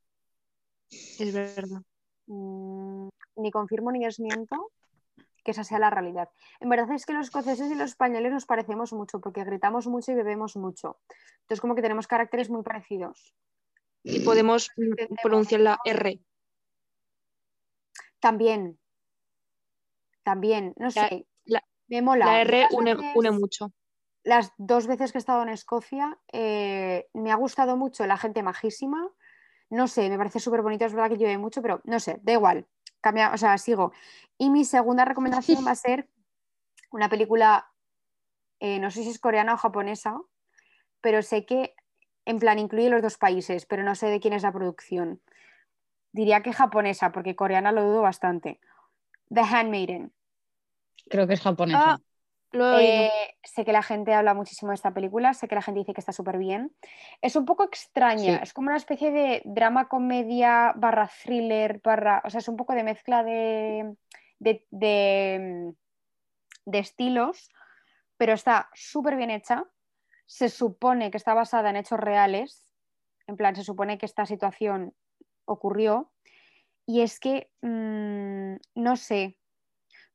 Es 0.90 1.32
verdad. 1.32 1.82
Mm, 2.26 3.08
ni 3.36 3.50
confirmo 3.50 3.90
ni 3.90 4.04
desmiento 4.04 4.70
que 5.42 5.50
esa 5.50 5.64
sea 5.64 5.80
la 5.80 5.90
realidad. 5.90 6.28
En 6.60 6.68
verdad 6.68 6.92
es 6.92 7.04
que 7.04 7.12
los 7.14 7.26
escoceses 7.26 7.68
y 7.72 7.74
los 7.74 7.90
españoles 7.90 8.30
nos 8.30 8.46
parecemos 8.46 8.92
mucho 8.92 9.20
porque 9.20 9.42
gritamos 9.42 9.88
mucho 9.88 10.12
y 10.12 10.14
bebemos 10.14 10.54
mucho. 10.56 11.00
Entonces 11.40 11.60
como 11.60 11.74
que 11.74 11.82
tenemos 11.82 12.06
caracteres 12.06 12.48
muy 12.48 12.62
parecidos. 12.62 13.34
Y 14.04 14.20
podemos 14.20 14.68
pronunciar 15.22 15.60
la 15.62 15.78
R. 15.84 16.20
También. 18.22 18.78
También, 20.22 20.72
no 20.76 20.86
La- 20.86 21.08
sé. 21.08 21.26
la- 21.44 21.64
me 21.88 22.00
mola. 22.02 22.24
La 22.26 22.40
R 22.40 22.68
une, 22.70 22.94
veces- 22.94 23.12
une 23.16 23.30
mucho. 23.32 23.72
Las 24.22 24.52
dos 24.56 24.86
veces 24.86 25.10
que 25.10 25.18
he 25.18 25.20
estado 25.20 25.42
en 25.42 25.48
Escocia 25.48 26.16
eh, 26.32 27.08
me 27.12 27.32
ha 27.32 27.34
gustado 27.34 27.76
mucho 27.76 28.06
la 28.06 28.16
gente 28.16 28.44
majísima. 28.44 29.10
No 29.68 29.88
sé, 29.88 30.08
me 30.08 30.16
parece 30.16 30.38
súper 30.38 30.62
bonito, 30.62 30.84
es 30.84 30.94
verdad 30.94 31.08
que 31.10 31.16
llueve 31.16 31.38
mucho, 31.38 31.60
pero 31.60 31.80
no 31.84 31.98
sé, 31.98 32.20
da 32.22 32.32
igual. 32.34 32.68
Cambia, 33.00 33.32
o 33.34 33.36
sea, 33.36 33.58
sigo. 33.58 33.92
Y 34.38 34.48
mi 34.50 34.64
segunda 34.64 35.04
recomendación 35.04 35.66
va 35.66 35.72
a 35.72 35.74
ser 35.74 36.08
una 36.92 37.08
película, 37.08 37.72
eh, 38.60 38.78
no 38.78 38.92
sé 38.92 39.02
si 39.02 39.08
es 39.10 39.18
coreana 39.18 39.54
o 39.54 39.56
japonesa, 39.56 40.20
pero 41.00 41.20
sé 41.22 41.44
que 41.44 41.74
en 42.24 42.38
plan 42.38 42.60
incluye 42.60 42.90
los 42.90 43.02
dos 43.02 43.18
países, 43.18 43.66
pero 43.66 43.82
no 43.82 43.96
sé 43.96 44.06
de 44.06 44.20
quién 44.20 44.34
es 44.34 44.44
la 44.44 44.52
producción. 44.52 45.20
Diría 46.12 46.42
que 46.42 46.52
japonesa, 46.52 47.10
porque 47.12 47.34
coreana 47.36 47.72
lo 47.72 47.82
dudo 47.82 48.02
bastante. 48.02 48.60
The 49.32 49.40
Handmaiden. 49.40 50.12
Creo 51.08 51.26
que 51.26 51.34
es 51.34 51.40
japonesa. 51.40 51.92
Ah, 51.92 51.98
lo 52.52 52.66
he 52.66 52.74
oído. 52.76 53.02
Eh, 53.04 53.38
sé 53.42 53.64
que 53.64 53.72
la 53.72 53.82
gente 53.82 54.12
habla 54.12 54.34
muchísimo 54.34 54.70
de 54.70 54.74
esta 54.74 54.92
película, 54.92 55.32
sé 55.32 55.48
que 55.48 55.54
la 55.54 55.62
gente 55.62 55.80
dice 55.80 55.94
que 55.94 56.00
está 56.02 56.12
súper 56.12 56.36
bien. 56.36 56.70
Es 57.22 57.34
un 57.34 57.46
poco 57.46 57.64
extraña, 57.64 58.36
Sí. 58.36 58.40
es 58.42 58.52
como 58.52 58.68
una 58.68 58.76
especie 58.76 59.10
de 59.10 59.40
drama, 59.46 59.88
comedia, 59.88 60.74
barra 60.76 61.08
thriller, 61.24 61.80
barra. 61.82 62.20
O 62.24 62.30
sea, 62.30 62.38
es 62.40 62.48
un 62.48 62.56
poco 62.56 62.74
de 62.74 62.82
mezcla 62.84 63.22
de, 63.24 63.96
de, 64.38 64.66
de- 64.70 65.72
de 66.66 66.78
estilos, 66.78 67.50
pero 68.18 68.34
está 68.34 68.68
súper 68.74 69.16
bien 69.16 69.30
hecha. 69.30 69.64
Se 70.26 70.48
supone 70.50 71.10
que 71.10 71.16
está 71.16 71.32
basada 71.34 71.70
en 71.70 71.76
hechos 71.76 71.98
reales, 71.98 72.70
en 73.26 73.36
plan, 73.36 73.56
se 73.56 73.64
supone 73.64 73.96
que 73.98 74.06
esta 74.06 74.26
situación 74.26 74.94
ocurrió. 75.52 76.12
Y 76.86 77.02
es 77.02 77.20
que, 77.20 77.50
mm, 77.62 78.56
no 78.74 78.96
sé, 78.96 79.38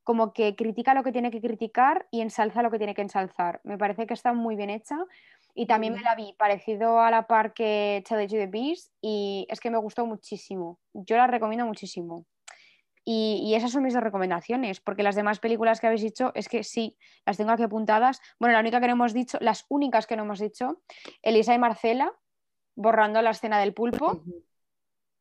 como 0.04 0.32
que 0.32 0.56
critica 0.56 0.94
lo 0.94 1.04
que 1.04 1.12
tiene 1.12 1.32
que 1.32 1.42
criticar 1.42 2.08
y 2.12 2.22
ensalza 2.22 2.62
lo 2.62 2.72
que 2.72 2.78
tiene 2.78 2.96
que 2.96 3.02
ensalzar. 3.02 3.60
Me 3.64 3.78
parece 3.78 4.08
que 4.08 4.14
está 4.14 4.32
muy 4.32 4.56
bien 4.56 4.70
hecha. 4.70 4.98
Y 5.54 5.66
también 5.66 5.96
me 5.96 6.02
la 6.02 6.16
vi 6.16 6.34
parecido 6.38 7.00
a 7.00 7.10
la 7.10 7.26
par 7.26 7.54
que 7.54 8.04
Tell 8.08 8.22
It 8.22 8.30
to 8.30 8.36
the 8.36 8.46
Beast 8.46 8.94
y 9.02 9.48
es 9.50 9.60
que 9.60 9.72
me 9.72 9.78
gustó 9.80 10.06
muchísimo. 10.06 10.80
Yo 10.94 11.18
la 11.18 11.26
recomiendo 11.28 11.66
muchísimo. 11.66 12.26
Y, 13.04 13.42
y 13.44 13.56
esas 13.56 13.72
son 13.72 13.84
mis 13.84 13.96
recomendaciones, 13.96 14.82
porque 14.82 15.02
las 15.02 15.16
demás 15.16 15.40
películas 15.40 15.82
que 15.82 15.88
habéis 15.88 16.04
dicho 16.04 16.32
es 16.36 16.48
que 16.48 16.64
sí, 16.64 16.98
las 17.26 17.38
tengo 17.38 17.52
aquí 17.52 17.64
apuntadas. 17.64 18.22
Bueno, 18.40 18.54
la 18.54 18.60
única 18.60 18.80
que 18.80 18.88
no 18.88 18.94
hemos 18.94 19.14
dicho, 19.14 19.38
las 19.42 19.66
únicas 19.68 20.06
que 20.06 20.16
no 20.16 20.24
hemos 20.24 20.40
dicho, 20.40 20.84
Elisa 21.22 21.54
y 21.54 21.58
Marcela, 21.58 22.14
borrando 22.76 23.22
la 23.22 23.32
escena 23.32 23.60
del 23.60 23.74
pulpo. 23.74 24.22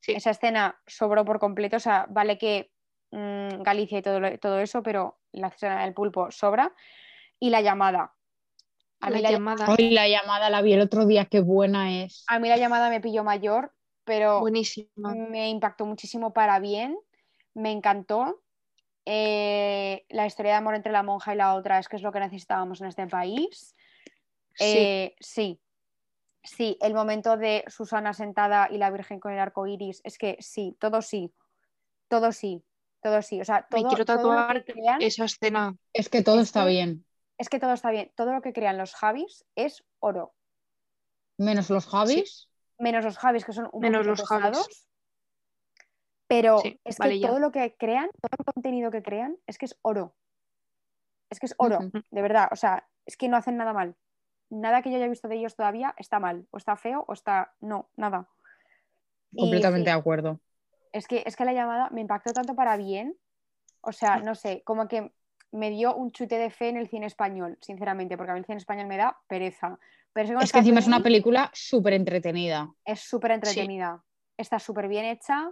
Sí. 0.07 0.13
Esa 0.13 0.31
escena 0.31 0.81
sobró 0.87 1.25
por 1.25 1.41
completo, 1.41 1.79
o 1.79 1.81
sea, 1.81 2.07
vale 2.09 2.39
que 2.39 2.71
mm, 3.11 3.63
Galicia 3.63 3.99
y 3.99 4.03
todo, 4.03 4.21
todo 4.39 4.61
eso, 4.61 4.81
pero 4.81 5.19
la 5.33 5.49
escena 5.49 5.83
del 5.83 5.95
pulpo 5.95 6.31
sobra. 6.31 6.73
Y 7.41 7.51
la 7.51 7.61
llamada. 7.61 8.15
A 9.01 9.11
mí 9.11 9.17
La 9.17 9.23
la, 9.23 9.31
llamada. 9.33 9.67
Hoy 9.69 9.91
la 9.91 10.07
llamada 10.07 10.49
la 10.49 10.63
vi 10.63 10.75
el 10.75 10.81
otro 10.81 11.07
día, 11.07 11.25
qué 11.25 11.41
buena 11.41 12.05
es. 12.05 12.25
a 12.29 12.39
mí 12.39 12.49
la 12.49 12.57
llamada 12.57 12.89
me 12.89 13.01
pilló 13.01 13.25
mayor, 13.25 13.75
pero 14.05 14.39
Buenísima. 14.39 15.13
me 15.17 15.51
impactó 15.51 15.85
muchísimo 15.87 16.33
para 16.33 16.61
bien, 16.61 16.97
me 17.53 17.73
encantó. 17.73 18.45
Eh, 19.07 20.07
la 20.09 20.27
historia 20.27 20.53
de 20.53 20.59
amor 20.59 20.77
entre 20.77 20.93
la 20.93 21.03
monja 21.03 21.35
y 21.35 21.37
la 21.37 21.55
otra 21.57 21.81
es 21.81 21.89
que 21.89 21.97
es 21.97 22.03
lo 22.03 22.13
que 22.13 22.21
necesitábamos 22.21 22.81
en 22.81 22.87
este 22.87 23.09
país. 23.09 23.75
Sí. 24.55 24.65
Eh, 24.65 25.17
sí, 25.19 25.33
sí, 25.33 25.61
el 26.81 26.95
momento 26.95 27.37
de 27.37 27.65
Susana 27.69 28.13
sentada 28.15 28.69
y 28.71 28.79
la 28.79 28.91
Virgen 28.91 29.21
con 29.21 29.33
el 29.33 29.39
arco 29.39 29.67
iris, 29.67 30.01
es 30.05 30.19
que 30.19 30.37
sí, 30.41 30.77
todo 30.81 31.03
sí, 31.03 31.33
todo 32.09 32.33
sí, 32.33 32.65
todo 33.03 33.23
sí. 33.23 33.41
O 33.41 33.45
sea, 33.45 33.67
Me 33.71 33.81
todo, 33.81 33.89
quiero 33.89 34.05
todo 34.05 34.17
lo 34.17 34.23
tatuar 34.37 34.65
crean, 34.65 35.03
esa 35.03 35.25
escena. 35.25 35.77
Es 35.93 36.09
que 36.09 36.23
todo 36.23 36.37
Es 36.41 36.49
está 36.49 36.65
que- 36.65 36.71
bien. 36.71 37.07
es 37.39 37.49
que 37.49 37.59
todo 37.61 37.73
está 37.73 37.91
bien. 37.91 38.13
Todo 38.17 38.33
lo 38.33 38.43
que 38.43 38.53
crean 38.53 38.79
los 38.79 38.95
Javis 38.95 39.45
es 39.55 39.85
oro. 40.01 40.35
Menos 41.39 41.69
los 41.71 41.87
Javis. 41.87 42.49
Menos 42.79 43.05
los 43.05 43.19
Javis, 43.19 43.45
que 43.45 43.53
son 43.53 43.69
un 43.73 43.81
Menos 43.83 44.07
los 44.07 44.23
Javis. 44.27 44.89
Pero 46.29 46.59
Sí, 46.59 46.81
es 46.85 46.99
vale, 46.99 47.13
que 47.15 47.21
ya. 47.21 47.29
todo 47.29 47.39
lo 47.39 47.53
que 47.53 47.77
crean, 47.79 48.11
todo 48.21 48.31
el 48.39 48.45
contenido 48.53 48.91
que 48.91 49.03
crean, 49.03 49.37
es 49.47 49.59
que 49.59 49.67
es 49.67 49.79
oro. 49.83 50.17
Es 51.31 51.39
que 51.39 51.47
es 51.47 51.55
oro, 51.59 51.79
de 52.11 52.23
verdad. 52.23 52.49
O 52.53 52.57
sea, 52.57 52.89
es 53.05 53.17
que 53.17 53.29
no 53.29 53.37
hacen 53.37 53.57
nada 53.57 53.73
mal. 53.73 53.97
Nada 54.51 54.83
que 54.83 54.91
yo 54.91 54.97
haya 54.97 55.09
visto 55.09 55.29
de 55.29 55.37
ellos 55.37 55.57
todavía 55.57 55.95
está 55.99 56.21
mal. 56.21 56.47
O 56.51 56.57
está 56.57 56.77
feo 56.77 57.05
o 57.09 57.13
está. 57.13 57.53
No, 57.61 57.89
nada. 57.97 58.29
Completamente 59.37 59.91
de 59.91 59.97
acuerdo. 59.97 60.41
es 60.93 61.07
que, 61.07 61.23
es 61.27 61.37
que 61.37 61.45
la 61.45 61.53
llamada 61.53 61.91
me 61.91 62.01
impactó 62.01 62.33
tanto 62.33 62.55
para 62.55 62.77
bien. 62.77 63.17
O 63.81 63.93
sea, 63.93 64.19
no 64.19 64.35
sé, 64.35 64.63
como 64.65 64.89
que 64.89 65.13
me 65.53 65.71
dio 65.71 65.95
un 65.95 66.11
chute 66.11 66.39
de 66.39 66.51
fe 66.51 66.69
en 66.69 66.77
el 66.77 66.89
cine 66.89 67.07
español, 67.07 67.59
sinceramente, 67.61 68.17
porque 68.17 68.33
a 68.33 68.35
mí 68.35 68.41
el 68.41 68.47
cine 68.47 68.59
español 68.59 68.87
me 68.87 68.97
da 68.97 69.19
pereza. 69.29 69.79
Pero 70.13 70.41
es 70.41 70.53
que 70.53 70.59
encima 70.59 70.81
es 70.81 70.87
una 70.87 71.03
película 71.03 71.51
súper 71.53 71.93
entretenida. 71.93 72.73
es 72.85 73.01
súper 73.01 73.33
entretenida. 73.33 74.03
Está 74.37 74.59
súper 74.59 74.89
bien 74.89 75.05
hecha. 75.05 75.51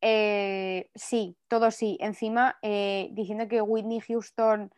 Eh, 0.00 0.90
sí, 0.94 1.36
todo 1.48 1.70
sí. 1.70 1.96
Encima, 2.00 2.58
eh, 2.62 3.08
diciendo 3.12 3.48
que 3.48 3.62
Whitney 3.62 4.00
Houston 4.00 4.72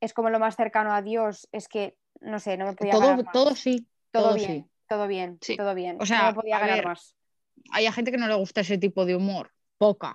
es 0.00 0.12
como 0.12 0.30
lo 0.30 0.38
más 0.38 0.56
cercano 0.56 0.92
a 0.92 1.00
Dios, 1.00 1.48
es 1.52 1.68
que, 1.68 1.96
no 2.22 2.38
sé, 2.40 2.56
no 2.56 2.66
me 2.66 2.72
podía 2.74 2.92
Todo, 2.92 3.00
ganar 3.02 3.24
más. 3.24 3.32
todo 3.32 3.54
sí. 3.54 3.86
todo, 4.10 4.24
todo 4.24 4.34
bien, 4.34 4.48
sí. 4.64 4.70
todo 4.88 5.06
bien, 5.06 5.38
Sí. 5.40 5.56
todo 5.56 5.74
bien. 5.74 5.96
O 6.00 6.06
sea, 6.06 6.22
no 6.22 6.26
me 6.28 6.34
podía 6.34 6.58
ganar 6.58 6.76
ver, 6.76 6.86
más. 6.86 7.16
Hay 7.70 7.86
a 7.86 7.92
gente 7.92 8.10
que 8.10 8.18
no 8.18 8.28
le 8.28 8.34
gusta 8.34 8.60
ese 8.62 8.78
tipo 8.78 9.04
de 9.06 9.14
humor. 9.16 9.50
Poca. 9.78 10.14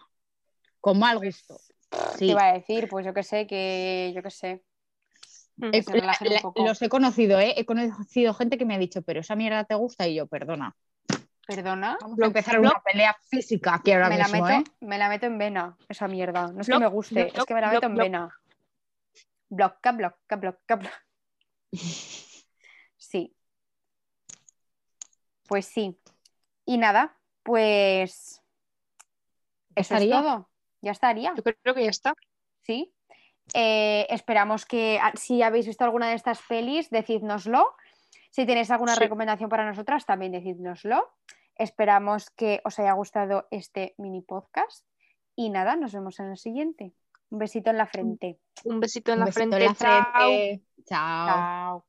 Con 0.82 1.00
mal 1.00 1.20
gusto. 1.20 1.58
Te 1.90 2.18
Sí. 2.20 2.32
iba 2.32 2.44
a 2.50 2.54
decir, 2.54 2.88
pues 2.90 3.06
yo 3.06 3.14
qué 3.14 3.24
sé, 3.24 3.48
que 3.48 4.12
yo 4.16 4.22
qué 4.24 4.32
sé. 4.32 4.64
Mm. 5.60 5.72
que 5.72 5.82
se 5.82 5.92
La- 5.92 6.00
relajen 6.02 6.28
un 6.28 6.34
la- 6.36 6.42
poco. 6.42 6.64
los 6.66 6.80
he 6.84 6.90
conocido, 6.90 7.40
¿eh? 7.40 7.56
He 7.58 7.66
conocido 7.66 8.34
gente 8.36 8.60
que 8.60 8.66
me 8.66 8.76
ha 8.76 8.78
dicho, 8.78 9.02
pero 9.02 9.22
esa 9.22 9.36
mierda 9.36 9.64
te 9.64 9.74
gusta 9.74 10.08
y 10.08 10.14
yo, 10.14 10.28
perdona. 10.28 10.76
Perdona. 11.48 11.98
Vamos 12.00 12.14
a 12.14 12.16
Block- 12.18 12.28
empezar 12.28 12.60
block- 12.60 12.74
una 12.74 12.82
pelea 12.84 13.16
física 13.30 13.74
aquí 13.76 13.92
ahora 13.92 14.10
Me 14.10 14.18
la, 14.20 14.28
mismo, 14.28 14.46
meto, 14.46 14.60
¿eh? 14.70 14.74
me 14.82 14.98
la 15.00 15.10
meto 15.10 15.26
en 15.26 15.38
vena, 15.40 15.76
esa 15.90 16.08
mierda. 16.08 16.52
No 16.52 16.62
es 16.62 16.68
que 16.68 16.74
Block, 16.74 16.82
me 16.82 16.88
guste, 16.88 17.24
block, 17.24 17.38
es 17.38 17.46
que 17.46 17.54
me 17.56 17.62
la 17.62 17.70
block, 17.72 17.82
meto 17.84 17.88
en 17.88 17.94
block. 17.96 18.06
vena. 18.06 18.40
Bloca, 19.50 19.92
bloca, 19.94 20.36
bloca, 20.36 20.76
bloca. 20.76 21.04
Sí. 23.00 23.34
Pues 25.48 25.66
sí. 25.66 25.98
Y 26.66 26.78
nada, 26.78 27.18
pues. 27.44 28.42
Eso 29.76 29.94
estaría. 29.96 30.18
es 30.18 30.22
todo. 30.22 30.50
Ya 30.82 30.92
estaría. 30.92 31.34
Yo 31.36 31.44
creo 31.44 31.74
que 31.76 31.84
ya 31.86 31.90
está. 31.90 32.14
Sí. 32.64 32.94
Eh, 33.54 34.06
esperamos 34.10 34.66
que 34.66 35.00
ah, 35.02 35.14
si 35.16 35.42
habéis 35.42 35.68
visto 35.68 35.86
alguna 35.86 36.10
de 36.10 36.16
estas 36.16 36.42
pelis, 36.42 36.90
decídnoslo. 36.90 37.76
Si 38.30 38.46
tenéis 38.46 38.70
alguna 38.72 38.96
Sí. 38.96 39.00
recomendación 39.00 39.50
para 39.50 39.66
nosotras, 39.66 40.06
también 40.06 40.34
decídnoslo. 40.34 41.14
Esperamos 41.56 42.30
que 42.32 42.60
os 42.66 42.78
haya 42.80 42.92
gustado 42.92 43.48
este 43.52 43.96
mini 43.98 44.22
podcast. 44.22 44.86
Y 45.36 45.50
nada, 45.50 45.76
nos 45.78 45.94
vemos 45.94 46.20
en 46.20 46.32
el 46.32 46.38
siguiente. 46.38 46.94
Un 47.30 47.40
besito 47.40 47.70
en 47.70 47.78
la 47.78 47.86
frente. 47.88 48.40
Un 48.64 48.80
besito 48.80 49.12
en 49.12 49.16
Un 49.16 49.20
la 49.20 49.26
besito 49.26 49.50
frente. 49.52 49.58
en 49.58 49.66
la 49.70 49.76
Chao. 49.76 50.12
frente. 50.14 50.64
Chao. 50.88 51.28
Chao. 51.28 51.86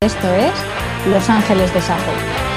Esto 0.00 0.34
es 0.34 1.06
Los 1.08 1.30
Ángeles 1.30 1.72
de 1.72 1.80
Sajo. 1.80 2.53